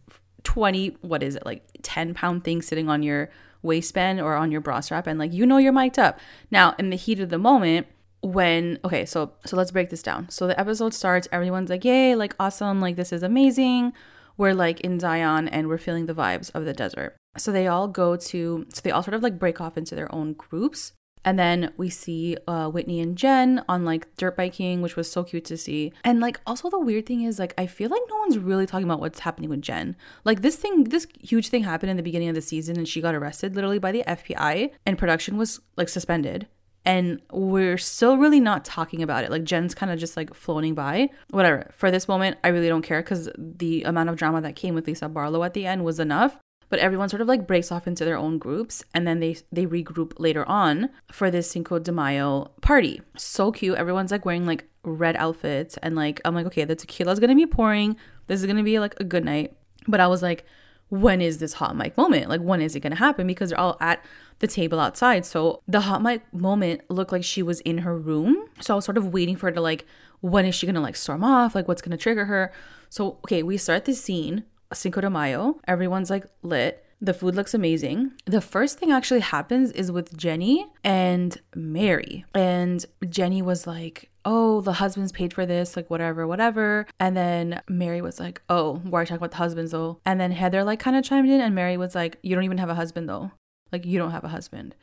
20 0.44 0.98
what 1.02 1.24
is 1.24 1.36
it 1.36 1.46
like 1.46 1.68
10 1.82 2.14
pound 2.14 2.44
thing 2.44 2.62
sitting 2.62 2.90
on 2.90 3.04
your 3.04 3.30
waistband 3.64 4.22
or 4.22 4.36
on 4.36 4.52
your 4.52 4.62
bra 4.62 4.80
strap 4.80 5.08
and 5.08 5.20
like 5.20 5.34
you 5.34 5.46
know 5.46 5.58
you're 5.58 5.74
mic'd 5.74 6.00
up. 6.00 6.20
Now, 6.52 6.76
in 6.78 6.90
the 6.90 6.96
heat 6.96 7.20
of 7.20 7.30
the 7.30 7.38
moment, 7.38 7.88
when 8.22 8.80
okay, 8.84 9.06
so 9.06 9.34
so 9.46 9.56
let's 9.56 9.72
break 9.72 9.90
this 9.90 10.02
down. 10.02 10.30
So 10.30 10.48
the 10.48 10.60
episode 10.60 10.94
starts, 10.94 11.28
everyone's 11.32 11.70
like, 11.70 11.86
"Yay, 11.86 12.16
like 12.16 12.36
awesome, 12.40 12.82
like 12.82 12.96
this 12.96 13.14
is 13.14 13.24
amazing." 13.24 13.94
We're 14.38 14.54
like 14.54 14.82
in 14.82 15.00
Zion 15.00 15.48
and 15.48 15.68
we're 15.68 15.80
feeling 15.80 16.06
the 16.06 16.14
vibes 16.14 16.52
of 16.54 16.64
the 16.66 16.74
desert. 16.74 17.16
So 17.38 17.52
they 17.52 17.68
all 17.68 17.88
go 17.88 18.16
to 18.16 18.66
so 18.74 18.82
they 18.84 18.92
all 18.92 19.04
sort 19.04 19.16
of 19.16 19.24
like 19.24 19.40
break 19.40 19.60
off 19.62 19.78
into 19.78 19.96
their 19.96 20.14
own 20.14 20.34
groups 20.34 20.94
and 21.28 21.38
then 21.38 21.74
we 21.76 21.90
see 21.90 22.38
uh, 22.48 22.70
Whitney 22.70 23.02
and 23.02 23.18
Jen 23.18 23.62
on 23.68 23.84
like 23.84 24.16
dirt 24.16 24.38
biking, 24.38 24.82
which 24.82 24.96
was 24.96 25.12
so 25.12 25.26
cute 25.26 25.44
to 25.44 25.58
see. 25.58 25.92
And 26.06 26.22
like 26.22 26.40
also 26.48 26.70
the 26.70 26.80
weird 26.80 27.06
thing 27.06 27.24
is 27.24 27.38
like 27.38 27.54
I 27.58 27.68
feel 27.68 27.90
like 27.90 28.02
no 28.10 28.16
one's 28.16 28.38
really 28.38 28.66
talking 28.66 28.86
about 28.86 29.02
what's 29.02 29.20
happening 29.20 29.50
with 29.50 29.62
Jen. 29.62 29.98
Like 30.24 30.42
this 30.42 30.56
thing, 30.56 30.86
this 30.86 31.06
huge 31.22 31.50
thing 31.50 31.66
happened 31.66 31.90
in 31.90 31.98
the 31.98 32.02
beginning 32.02 32.30
of 32.30 32.36
the 32.36 32.42
season, 32.42 32.78
and 32.78 32.88
she 32.88 33.02
got 33.02 33.14
arrested 33.14 33.56
literally 33.56 33.78
by 33.78 33.92
the 33.92 34.06
FBI, 34.08 34.72
and 34.86 34.98
production 34.98 35.36
was 35.36 35.60
like 35.76 35.90
suspended. 35.90 36.48
And 36.86 37.22
we're 37.34 37.78
still 37.78 38.18
really 38.18 38.40
not 38.40 38.64
talking 38.64 39.04
about 39.04 39.26
it. 39.26 39.30
Like 39.30 39.44
Jen's 39.44 39.76
kind 39.76 39.92
of 39.92 40.00
just 40.00 40.16
like 40.16 40.34
floating 40.34 40.76
by. 40.76 41.10
Whatever. 41.32 41.70
For 41.76 41.92
this 41.92 42.08
moment, 42.08 42.38
I 42.42 42.48
really 42.48 42.70
don't 42.70 42.84
care 42.84 43.02
because 43.02 43.30
the 43.38 43.84
amount 43.84 44.08
of 44.08 44.16
drama 44.16 44.40
that 44.40 44.56
came 44.56 44.76
with 44.76 44.88
Lisa 44.88 45.10
Barlow 45.10 45.44
at 45.44 45.54
the 45.54 45.66
end 45.66 45.84
was 45.84 46.00
enough 46.00 46.40
but 46.70 46.80
everyone 46.80 47.10
sort 47.10 47.22
of 47.22 47.28
like 47.28 47.48
breaks 47.48 47.72
off 47.72 47.88
into 47.88 48.04
their 48.04 48.18
own 48.18 48.38
groups 48.38 48.84
and 48.94 49.08
then 49.08 49.20
they 49.20 49.38
they 49.52 49.66
regroup 49.66 50.14
later 50.18 50.48
on 50.48 50.90
for 51.12 51.32
this 51.32 51.50
Cinco 51.50 51.80
de 51.80 51.92
Mayo 51.92 52.52
party. 52.62 53.02
So 53.16 53.52
cute. 53.52 53.78
Everyone's 53.78 54.12
like 54.12 54.26
wearing 54.26 54.46
like 54.46 54.66
red 54.84 55.16
outfits 55.16 55.78
and 55.78 55.96
like 55.96 56.22
I'm 56.26 56.36
like, 56.36 56.46
okay, 56.48 56.66
the 56.66 56.76
tequila's 56.76 57.20
gonna 57.20 57.36
be 57.36 57.46
pouring. 57.46 57.96
This 58.28 58.42
is 58.42 58.48
gonna 58.48 58.64
be 58.64 58.80
like 58.80 58.96
a 59.00 59.04
good 59.04 59.24
night. 59.24 59.54
But 59.88 60.00
I 60.00 60.08
was 60.08 60.22
like, 60.22 60.46
when 60.90 61.22
is 61.22 61.38
this 61.40 61.54
hot 61.54 61.76
mic 61.76 61.98
moment? 61.98 62.30
Like 62.30 62.42
when 62.42 62.62
is 62.62 62.76
it 62.76 62.82
gonna 62.82 62.96
happen? 62.96 63.28
Because 63.28 63.50
they're 63.50 63.60
all 63.60 63.78
at 63.80 64.04
the 64.40 64.48
table 64.48 64.80
outside. 64.80 65.26
So 65.26 65.62
the 65.68 65.82
hot 65.82 66.02
mic 66.02 66.22
moment 66.34 66.82
looked 66.90 67.12
like 67.12 67.24
she 67.24 67.42
was 67.42 67.62
in 67.62 67.80
her 67.80 67.98
room. 67.98 68.46
So 68.60 68.74
I 68.74 68.76
was 68.76 68.86
sort 68.86 68.98
of 68.98 69.14
waiting 69.14 69.36
for 69.36 69.48
her 69.48 69.52
to 69.54 69.62
like, 69.62 69.86
when 70.20 70.46
is 70.46 70.56
she 70.56 70.66
gonna 70.66 70.82
like 70.82 70.98
storm 70.98 71.24
off? 71.24 71.56
Like 71.56 71.68
what's 71.68 71.82
gonna 71.82 71.98
trigger 71.98 72.26
her? 72.26 72.52
So 72.90 73.20
okay, 73.24 73.42
we 73.42 73.56
start 73.58 73.86
the 73.86 73.94
scene 73.94 74.44
Cinco 74.74 75.02
de 75.02 75.10
Mayo. 75.10 75.60
Everyone's 75.68 76.10
like 76.10 76.26
lit. 76.42 76.84
The 77.00 77.14
food 77.14 77.36
looks 77.36 77.54
amazing. 77.54 78.14
The 78.26 78.42
first 78.42 78.80
thing 78.80 78.92
actually 78.92 79.20
happens 79.20 79.72
is 79.72 79.92
with 79.92 80.18
Jenny 80.18 80.68
and 80.84 81.40
Mary. 81.56 82.26
And 82.34 82.84
Jenny 83.08 83.42
was 83.42 83.68
like, 83.68 84.10
Oh, 84.26 84.62
the 84.62 84.74
husband's 84.74 85.12
paid 85.12 85.34
for 85.34 85.46
this, 85.46 85.78
like 85.78 85.90
whatever, 85.90 86.28
whatever. 86.28 86.86
And 87.00 87.16
then 87.16 87.62
Mary 87.70 88.02
was 88.02 88.20
like, 88.20 88.42
Oh, 88.50 88.82
why 88.84 89.00
are 89.00 89.02
you 89.04 89.08
talking 89.08 89.18
about 89.18 89.32
the 89.32 89.38
husbands 89.38 89.72
though? 89.72 90.00
And 90.06 90.20
then 90.20 90.32
Heather 90.32 90.64
like 90.64 90.80
kind 90.80 90.98
of 90.98 91.04
chimed 91.04 91.30
in 91.30 91.40
and 91.40 91.54
Mary 91.54 91.78
was 91.78 91.94
like, 91.96 92.18
You 92.24 92.36
don't 92.36 92.44
even 92.44 92.58
have 92.58 92.70
a 92.70 92.76
husband 92.76 93.08
though. 93.08 93.32
Like 93.72 93.86
you 93.86 94.00
don't 94.00 94.12
have 94.12 94.24
a 94.24 94.30
husband. 94.30 94.76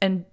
And 0.00 0.24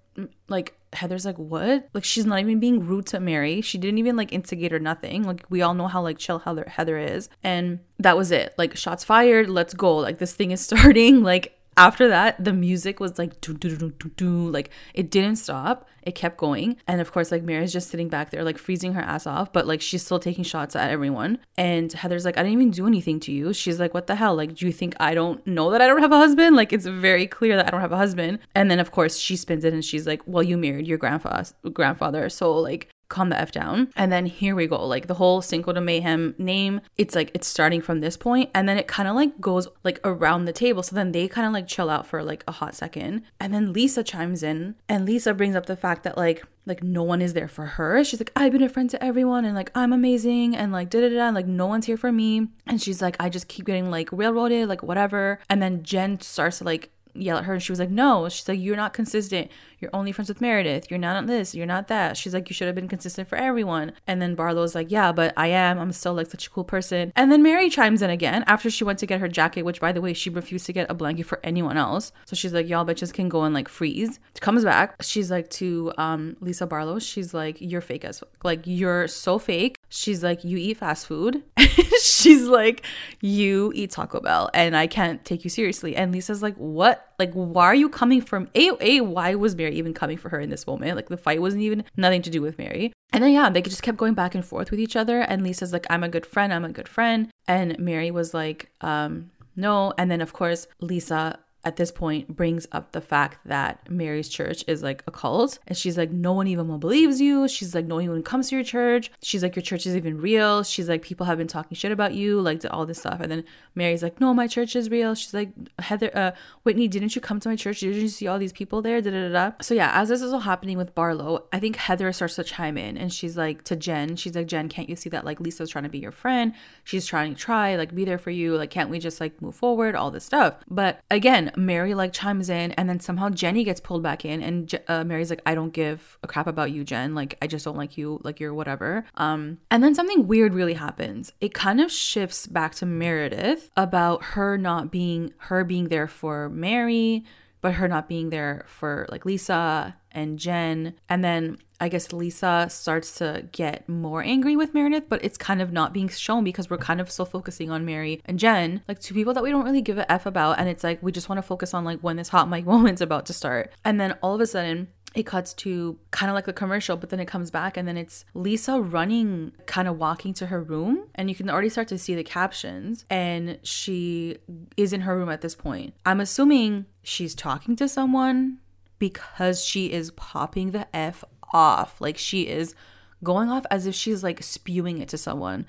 like 0.48 0.78
Heather's 0.94 1.26
like, 1.26 1.38
what? 1.38 1.90
Like 1.94 2.04
she's 2.04 2.26
not 2.26 2.40
even 2.40 2.60
being 2.60 2.86
rude 2.86 3.06
to 3.08 3.20
Mary. 3.20 3.62
She 3.62 3.78
didn't 3.78 3.98
even 3.98 4.16
like 4.16 4.32
instigate 4.32 4.74
or 4.74 4.80
nothing. 4.80 5.24
Like 5.24 5.46
we 5.50 5.62
all 5.62 5.74
know 5.74 5.88
how 5.88 6.02
like 6.02 6.18
chill 6.18 6.40
Heather 6.40 6.66
Heather 6.68 6.98
is. 6.98 7.30
And 7.44 7.80
that 8.00 8.18
was 8.18 8.32
it. 8.32 8.54
Like 8.58 8.76
shots 8.78 9.04
fired, 9.04 9.50
let's 9.50 9.74
go. 9.74 9.98
Like 9.98 10.20
this 10.20 10.34
thing 10.34 10.52
is 10.52 10.62
starting. 10.66 11.24
Like 11.24 11.55
after 11.78 12.08
that, 12.08 12.44
the 12.44 12.54
music 12.54 13.00
was 13.00 13.18
like 13.18 13.42
do 13.42 13.54
do 13.54 13.76
do 13.76 13.92
do 13.92 14.10
do 14.16 14.50
like 14.50 14.70
it 14.94 15.12
didn't 15.12 15.38
stop. 15.38 15.88
It 16.04 16.14
kept 16.14 16.38
going. 16.38 16.78
And 16.88 17.02
of 17.02 17.12
course, 17.12 17.32
like 17.32 17.42
Mary's 17.42 17.74
just 17.74 17.90
sitting 17.90 18.10
back 18.10 18.30
there, 18.30 18.44
like 18.44 18.60
freezing 18.60 18.94
her 18.94 19.02
ass 19.02 19.26
off, 19.26 19.52
but 19.52 19.66
like 19.66 19.82
she's 19.82 20.06
still 20.06 20.20
taking 20.20 20.44
shots 20.44 20.76
at 20.76 20.92
everyone. 20.92 21.40
And 21.58 21.92
Heather's 21.92 22.26
like, 22.26 22.38
I 22.38 22.44
didn't 22.44 22.54
even 22.54 22.72
do 22.72 22.86
anything 22.86 23.20
to 23.22 23.32
you. 23.32 23.54
She's 23.54 23.80
like, 23.80 23.94
What 23.94 24.08
the 24.08 24.16
hell? 24.16 24.36
Like, 24.36 24.56
do 24.56 24.66
you 24.66 24.72
think 24.72 24.96
I 25.00 25.14
don't 25.14 25.46
know 25.48 25.72
that 25.72 25.82
I 25.82 25.88
don't 25.88 26.02
have 26.02 26.12
a 26.12 26.18
husband? 26.18 26.56
Like, 26.56 26.72
it's 26.72 26.86
very 26.86 27.28
clear 27.28 27.56
that 27.56 27.68
I 27.68 27.70
don't 27.72 27.82
have 27.82 27.92
a 27.92 27.98
husband. 27.98 28.40
And 28.54 28.70
then 28.70 28.80
of 28.80 28.92
course 28.92 29.18
she 29.18 29.36
spins 29.36 29.66
it 29.66 29.74
and 29.74 29.84
she's 29.84 30.08
like, 30.08 30.22
Well, 30.26 30.44
you 30.44 30.58
married 30.58 30.88
your 30.88 30.98
grandfather 30.98 31.46
grandfather. 31.74 32.30
So 32.30 32.54
like 32.54 32.90
calm 33.10 33.30
the 33.30 33.40
F 33.40 33.52
down. 33.52 33.90
And 33.96 34.12
then 34.12 34.26
here 34.26 34.56
we 34.56 34.68
go. 34.68 34.86
Like 34.86 35.08
the 35.08 35.16
whole 35.16 35.42
Cinco 35.42 35.74
de 35.74 35.82
Mayhem 35.82 36.36
name, 36.38 36.82
it's 36.98 37.16
like 37.16 37.32
it's 37.34 37.48
starting 37.48 37.82
from 37.82 38.00
this 38.00 38.18
point 38.18 38.50
and 38.54 38.68
then 38.68 38.78
it 38.78 38.88
kind 38.88 39.08
of 39.08 39.16
like 39.16 39.40
goes 39.40 39.68
like 39.84 40.00
around 40.04 40.46
the 40.46 40.54
table. 40.54 40.84
So 40.84 40.96
then 40.96 41.12
they 41.12 41.28
kind 41.28 41.48
of 41.48 41.54
like 41.54 41.68
chill 41.68 41.90
out 41.90 42.08
for 42.08 42.24
like 42.24 42.44
a 42.48 42.52
hot 42.52 42.76
second. 42.76 43.24
And 43.40 43.54
then 43.54 43.74
Lisa 43.74 44.04
chimes 44.04 44.44
in 44.44 44.76
and 44.90 45.06
Lisa 45.06 45.34
brings 45.34 45.56
up 45.56 45.66
the 45.66 45.76
fact 45.78 46.04
that 46.04 46.18
like 46.18 46.44
like 46.66 46.84
no 46.84 47.04
one 47.04 47.22
is 47.22 47.34
there 47.34 47.48
for 47.48 47.66
her. 47.66 48.04
She's 48.04 48.20
like, 48.20 48.32
I've 48.36 48.52
been 48.52 48.64
a 48.64 48.70
friend 48.70 48.90
to 48.90 49.04
everyone 49.04 49.46
and 49.46 49.56
like 49.56 49.72
I'm 49.76 49.94
amazing 49.94 50.56
and 50.56 50.72
like 50.72 50.90
da 50.90 51.02
da 51.02 51.10
da 51.10 51.30
like 51.30 51.48
no 51.48 51.68
one's 51.68 51.86
here 51.86 51.98
for 51.98 52.12
me. 52.12 52.48
And 52.66 52.82
she's 52.82 53.02
like, 53.02 53.16
I 53.20 53.30
just 53.30 53.48
keep 53.48 53.66
getting 53.66 53.92
like 53.92 54.10
railroaded, 54.12 54.68
like 54.68 54.82
whatever. 54.82 55.40
And 55.50 55.62
then 55.62 55.84
Jen 55.84 56.20
starts 56.22 56.60
to 56.60 56.64
like 56.64 56.92
yell 57.16 57.38
at 57.38 57.46
her 57.46 57.54
and 57.54 57.64
she 57.64 57.72
was 57.72 57.80
like, 57.80 57.90
No. 57.90 58.28
She's 58.30 58.48
like, 58.48 58.60
You're 58.60 58.76
not 58.76 58.94
consistent. 58.94 59.50
You're 59.80 59.92
only 59.94 60.12
friends 60.12 60.30
with 60.30 60.42
Meredith. 60.42 60.90
You're 60.90 61.00
not 61.00 61.28
this. 61.28 61.54
You're 61.54 61.66
not 61.66 61.88
that. 61.90 62.18
She's 62.18 62.34
like, 62.34 62.50
You 62.50 62.54
should 62.54 62.68
have 62.68 62.76
been 62.76 62.88
consistent 62.88 63.28
for 63.28 63.38
everyone. 63.38 63.94
And 64.08 64.22
then 64.22 64.36
Barlow's 64.36 64.76
like, 64.76 64.92
Yeah, 64.92 65.12
but 65.12 65.34
I 65.38 65.48
am. 65.48 65.80
I'm 65.80 65.92
still 65.92 66.14
like 66.14 66.30
such 66.30 66.48
a 66.48 66.50
cool 66.50 66.64
person. 66.64 67.12
And 67.16 67.32
then 67.32 67.44
Mary 67.44 67.70
chimes 67.70 68.02
in 68.02 68.10
again 68.10 68.44
after 68.48 68.70
she 68.70 68.84
went 68.84 69.00
to 69.00 69.06
get 69.06 69.20
her 69.20 69.28
jacket, 69.28 69.64
which 69.64 69.82
by 69.82 69.92
the 69.92 70.02
way, 70.02 70.14
she 70.14 70.30
refused 70.30 70.66
to 70.68 70.74
get 70.74 70.90
a 70.90 70.94
blanket 70.94 71.26
for 71.26 71.40
anyone 71.44 71.78
else. 71.78 72.12
So 72.26 72.36
she's 72.36 72.54
like, 72.54 72.68
Y'all 72.68 72.86
bitches 72.86 73.14
can 73.14 73.30
go 73.30 73.44
and 73.44 73.54
like 73.54 73.68
freeze. 73.68 74.20
Comes 74.40 74.64
back. 74.64 74.96
She's 75.02 75.32
like 75.32 75.50
to 75.52 75.94
um 75.98 76.38
Lisa 76.40 76.68
Barlow, 76.68 77.00
she's 77.00 77.34
like, 77.34 77.58
You're 77.60 77.82
fake 77.82 78.06
as 78.06 78.24
like 78.44 78.62
you're 78.66 79.08
so 79.08 79.40
fake. 79.40 79.78
She's 79.90 80.24
like, 80.24 80.44
You 80.44 80.58
eat 80.58 80.78
fast 80.78 81.08
food. 81.08 81.44
she's 82.02 82.44
like, 82.44 82.86
You 83.22 83.72
eat 83.76 83.92
Taco 83.92 84.20
Bell 84.20 84.50
and 84.54 84.76
I 84.76 84.88
can't 84.88 85.24
take 85.26 85.44
you 85.44 85.50
seriously. 85.50 85.96
And 85.96 86.12
Lisa's 86.12 86.42
like, 86.42 86.56
What? 86.56 87.05
Like, 87.18 87.34
why 87.34 87.66
are 87.66 87.76
you 87.76 87.90
coming 87.90 88.22
from 88.22 88.50
A 88.56 88.72
A? 88.82 89.02
Why 89.02 89.36
was 89.36 89.56
Mary 89.56 89.76
even 89.76 89.94
coming 89.94 90.18
for 90.18 90.30
her 90.30 90.40
in 90.40 90.50
this 90.50 90.68
moment? 90.68 90.96
Like 90.96 91.10
the 91.10 91.18
fight 91.18 91.42
wasn't 91.42 91.64
even 91.64 91.84
nothing 91.96 92.22
to 92.24 92.30
do 92.30 92.42
with 92.42 92.58
Mary. 92.58 92.94
And 93.14 93.24
then 93.24 93.32
yeah, 93.32 93.50
they 93.50 93.62
just 93.62 93.84
kept 93.84 93.98
going 93.98 94.14
back 94.14 94.36
and 94.36 94.44
forth 94.44 94.72
with 94.72 94.80
each 94.80 94.96
other. 94.96 95.22
And 95.22 95.44
Lisa's 95.44 95.74
like, 95.74 95.86
I'm 95.90 96.04
a 96.04 96.10
good 96.10 96.26
friend, 96.26 96.54
I'm 96.54 96.66
a 96.66 96.70
good 96.70 96.90
friend. 96.90 97.30
And 97.48 97.78
Mary 97.80 98.12
was 98.12 98.34
like, 98.34 98.70
um, 98.82 99.32
no. 99.56 99.94
And 99.98 100.12
then 100.12 100.22
of 100.22 100.34
course 100.34 100.68
Lisa 100.82 101.40
at 101.66 101.78
this 101.78 101.92
point 101.92 102.36
brings 102.36 102.68
up 102.72 102.92
the 102.92 103.02
fact 103.02 103.40
that 103.46 103.90
Mary's 103.90 104.30
church 104.30 104.64
is 104.68 104.84
like 104.84 105.04
a 105.08 105.12
cult. 105.12 105.58
And 105.68 105.76
she's 105.76 105.98
like, 105.98 106.12
no 106.12 106.32
one 106.32 106.48
even 106.48 106.80
believes 106.80 107.20
you. 107.20 107.48
She's 107.48 107.74
like, 107.74 107.86
no 107.86 107.96
one 107.96 108.04
even 108.04 108.22
comes 108.24 108.50
to 108.50 108.56
your 108.56 108.64
church. 108.64 109.12
She's 109.24 109.42
like, 109.42 109.56
your 109.56 109.64
church 109.64 109.88
is 109.88 109.96
even 109.96 110.22
real. 110.22 110.64
She's 110.64 110.88
like, 110.88 111.02
people 111.02 111.26
have 111.26 111.40
been 111.40 111.48
talking 111.48 111.76
shit 111.76 111.92
about 111.92 112.14
you, 112.14 112.40
like 112.40 112.62
all 112.70 112.86
this 112.86 113.00
stuff. 113.00 113.20
And 113.20 113.32
then 113.32 113.44
Mary's 113.74 114.04
like, 114.04 114.22
no, 114.22 114.34
my 114.34 114.48
church 114.48 114.76
is 114.76 114.92
real. 114.92 115.16
She's 115.16 115.34
like, 115.34 115.50
Heather, 115.80 116.16
uh, 116.16 116.32
Whitney, 116.64 116.88
didn't 116.88 117.16
you 117.16 117.22
come 117.22 117.40
to 117.40 117.50
my 117.50 117.56
church? 117.56 117.80
Didn't 117.80 118.00
you 118.00 118.10
see 118.10 118.28
all 118.28 118.38
these 118.38 118.54
people 118.54 118.84
there? 118.84 119.02
Da, 119.02 119.10
da, 119.10 119.28
da, 119.28 119.50
da. 119.50 119.52
So 119.62 119.74
yeah, 119.74 119.92
as 120.00 120.10
this 120.10 120.22
is 120.22 120.32
all 120.32 120.42
happening 120.42 120.78
with 120.78 120.94
Barlow, 120.94 121.46
I 121.52 121.60
think 121.60 121.78
Heather 121.78 122.14
starts 122.14 122.36
to 122.36 122.44
chime 122.44 122.78
in 122.78 122.96
and 122.96 123.12
she's 123.12 123.36
like 123.36 123.64
to 123.64 123.76
Jen, 123.76 124.16
she's 124.18 124.36
like, 124.36 124.48
Jen, 124.48 124.70
can't 124.70 124.88
you 124.88 124.96
see 124.96 125.10
that 125.10 125.26
like 125.26 125.40
Lisa's 125.40 125.72
trying 125.72 125.86
to 125.86 125.90
be 125.90 126.00
your 126.00 126.12
friend? 126.12 126.54
She's 126.84 127.08
trying 127.08 127.34
to 127.34 127.40
try, 127.40 127.76
like 127.76 127.96
be 127.96 128.06
there 128.06 128.20
for 128.20 128.30
you. 128.30 128.56
Like, 128.56 128.70
can't 128.70 128.90
we 128.90 129.00
just 129.00 129.20
like 129.20 129.42
move 129.42 129.56
forward? 129.56 129.96
All 129.96 130.12
this 130.12 130.26
stuff. 130.26 130.58
But 130.70 131.00
again, 131.10 131.52
Mary 131.58 131.94
like 131.94 132.14
chimes 132.14 132.50
in 132.50 132.72
and 132.74 132.90
then 132.90 133.00
somehow 133.00 133.30
Jenny 133.30 133.64
gets 133.64 133.80
pulled 133.80 134.04
back 134.04 134.26
in 134.26 134.42
and 134.42 134.80
uh, 134.88 135.04
Mary's 135.04 135.30
like 135.30 135.42
I 135.46 135.56
don't 135.56 135.72
give 135.72 136.18
a 136.24 136.28
crap 136.28 136.48
about 136.48 136.72
you 136.72 136.84
Jen. 136.84 137.16
Like 137.16 137.38
I 137.42 137.48
just 137.48 137.66
don't 137.66 137.78
like 137.78 137.98
you. 137.98 138.20
Like 138.24 138.40
you're 138.40 138.54
whatever. 138.54 139.06
Um 139.16 139.60
and 139.72 139.84
then 139.84 139.96
something 139.96 140.28
weird 140.28 140.54
really 140.54 140.74
happens. 140.74 141.34
It 141.42 141.54
kind 141.54 141.82
of 141.82 141.92
shifts 141.92 142.48
back 142.48 142.76
to 142.76 142.86
Meredith 142.86 143.70
about 143.76 144.24
her 144.24 144.58
not 144.58 144.92
being 144.92 145.34
her 145.38 145.64
being 145.64 145.90
there 145.90 146.08
for 146.08 146.50
Mary 146.50 147.24
but 147.66 147.74
her 147.74 147.88
not 147.88 148.08
being 148.08 148.30
there 148.30 148.64
for 148.68 149.08
like 149.10 149.26
Lisa 149.26 149.96
and 150.12 150.38
Jen 150.38 150.94
and 151.10 151.24
then 151.24 151.58
I 151.80 151.90
guess 151.90 152.14
Lisa 152.14 152.68
starts 152.70 153.16
to 153.16 153.50
get 153.52 153.90
more 153.90 154.22
angry 154.22 154.56
with 154.56 154.76
Meredith, 154.76 155.10
but 155.10 155.26
it's 155.26 155.36
kind 155.36 155.64
of 155.64 155.74
not 155.74 155.92
being 155.92 156.08
shown 156.08 156.44
because 156.44 156.70
we're 156.70 156.78
kind 156.78 157.02
of 157.02 157.10
still 157.10 157.26
focusing 157.26 157.72
on 157.72 157.84
Mary 157.84 158.22
and 158.26 158.38
Jen, 158.38 158.84
like 158.88 159.00
two 159.00 159.16
people 159.16 159.34
that 159.34 159.42
we 159.42 159.50
don't 159.50 159.66
really 159.66 159.82
give 159.82 159.98
a 159.98 160.10
F 160.10 160.28
about. 160.28 160.60
And 160.60 160.70
it's 160.70 160.84
like 160.84 161.02
we 161.02 161.12
just 161.12 161.28
want 161.28 161.40
to 161.40 161.42
focus 161.42 161.74
on 161.74 161.84
like 161.84 162.02
when 162.02 162.18
this 162.18 162.30
hot 162.30 162.48
mic 162.48 162.66
moment's 162.68 163.02
about 163.02 163.26
to 163.26 163.34
start. 163.34 163.72
And 163.84 164.00
then 164.00 164.14
all 164.22 164.36
of 164.36 164.42
a 164.42 164.46
sudden, 164.46 164.90
it 165.16 165.26
cuts 165.26 165.54
to 165.54 165.98
kind 166.12 166.30
of 166.30 166.36
like 166.36 166.46
the 166.46 166.54
commercial, 166.54 166.98
but 166.98 167.10
then 167.10 167.22
it 167.22 167.26
comes 167.26 167.50
back 167.50 167.78
and 167.78 167.88
then 167.88 167.96
it's 167.96 168.26
Lisa 168.34 168.82
running, 168.82 169.54
kind 169.66 169.88
of 169.88 169.98
walking 169.98 170.34
to 170.36 170.48
her 170.48 170.62
room. 170.62 171.08
And 171.16 171.30
you 171.30 171.36
can 171.36 171.50
already 171.50 171.70
start 171.70 171.88
to 171.88 171.98
see 171.98 172.16
the 172.16 172.24
captions. 172.24 173.06
And 173.10 173.58
she 173.64 174.38
is 174.76 174.92
in 174.92 175.02
her 175.02 175.18
room 175.18 175.30
at 175.30 175.40
this 175.40 175.56
point. 175.56 175.94
I'm 176.06 176.20
assuming 176.20 176.86
she's 177.02 177.34
talking 177.34 177.78
to 177.78 177.88
someone 177.88 178.60
because 179.00 179.64
she 179.64 179.92
is 179.92 180.12
popping 180.12 180.72
the 180.72 180.88
F 180.94 181.24
off. 181.54 182.02
Like 182.02 182.18
she 182.18 182.48
is 182.48 182.76
going 183.24 183.50
off 183.50 183.66
as 183.72 183.88
if 183.88 183.96
she's 183.96 184.22
like 184.22 184.44
spewing 184.44 184.98
it 185.00 185.08
to 185.10 185.18
someone. 185.18 185.66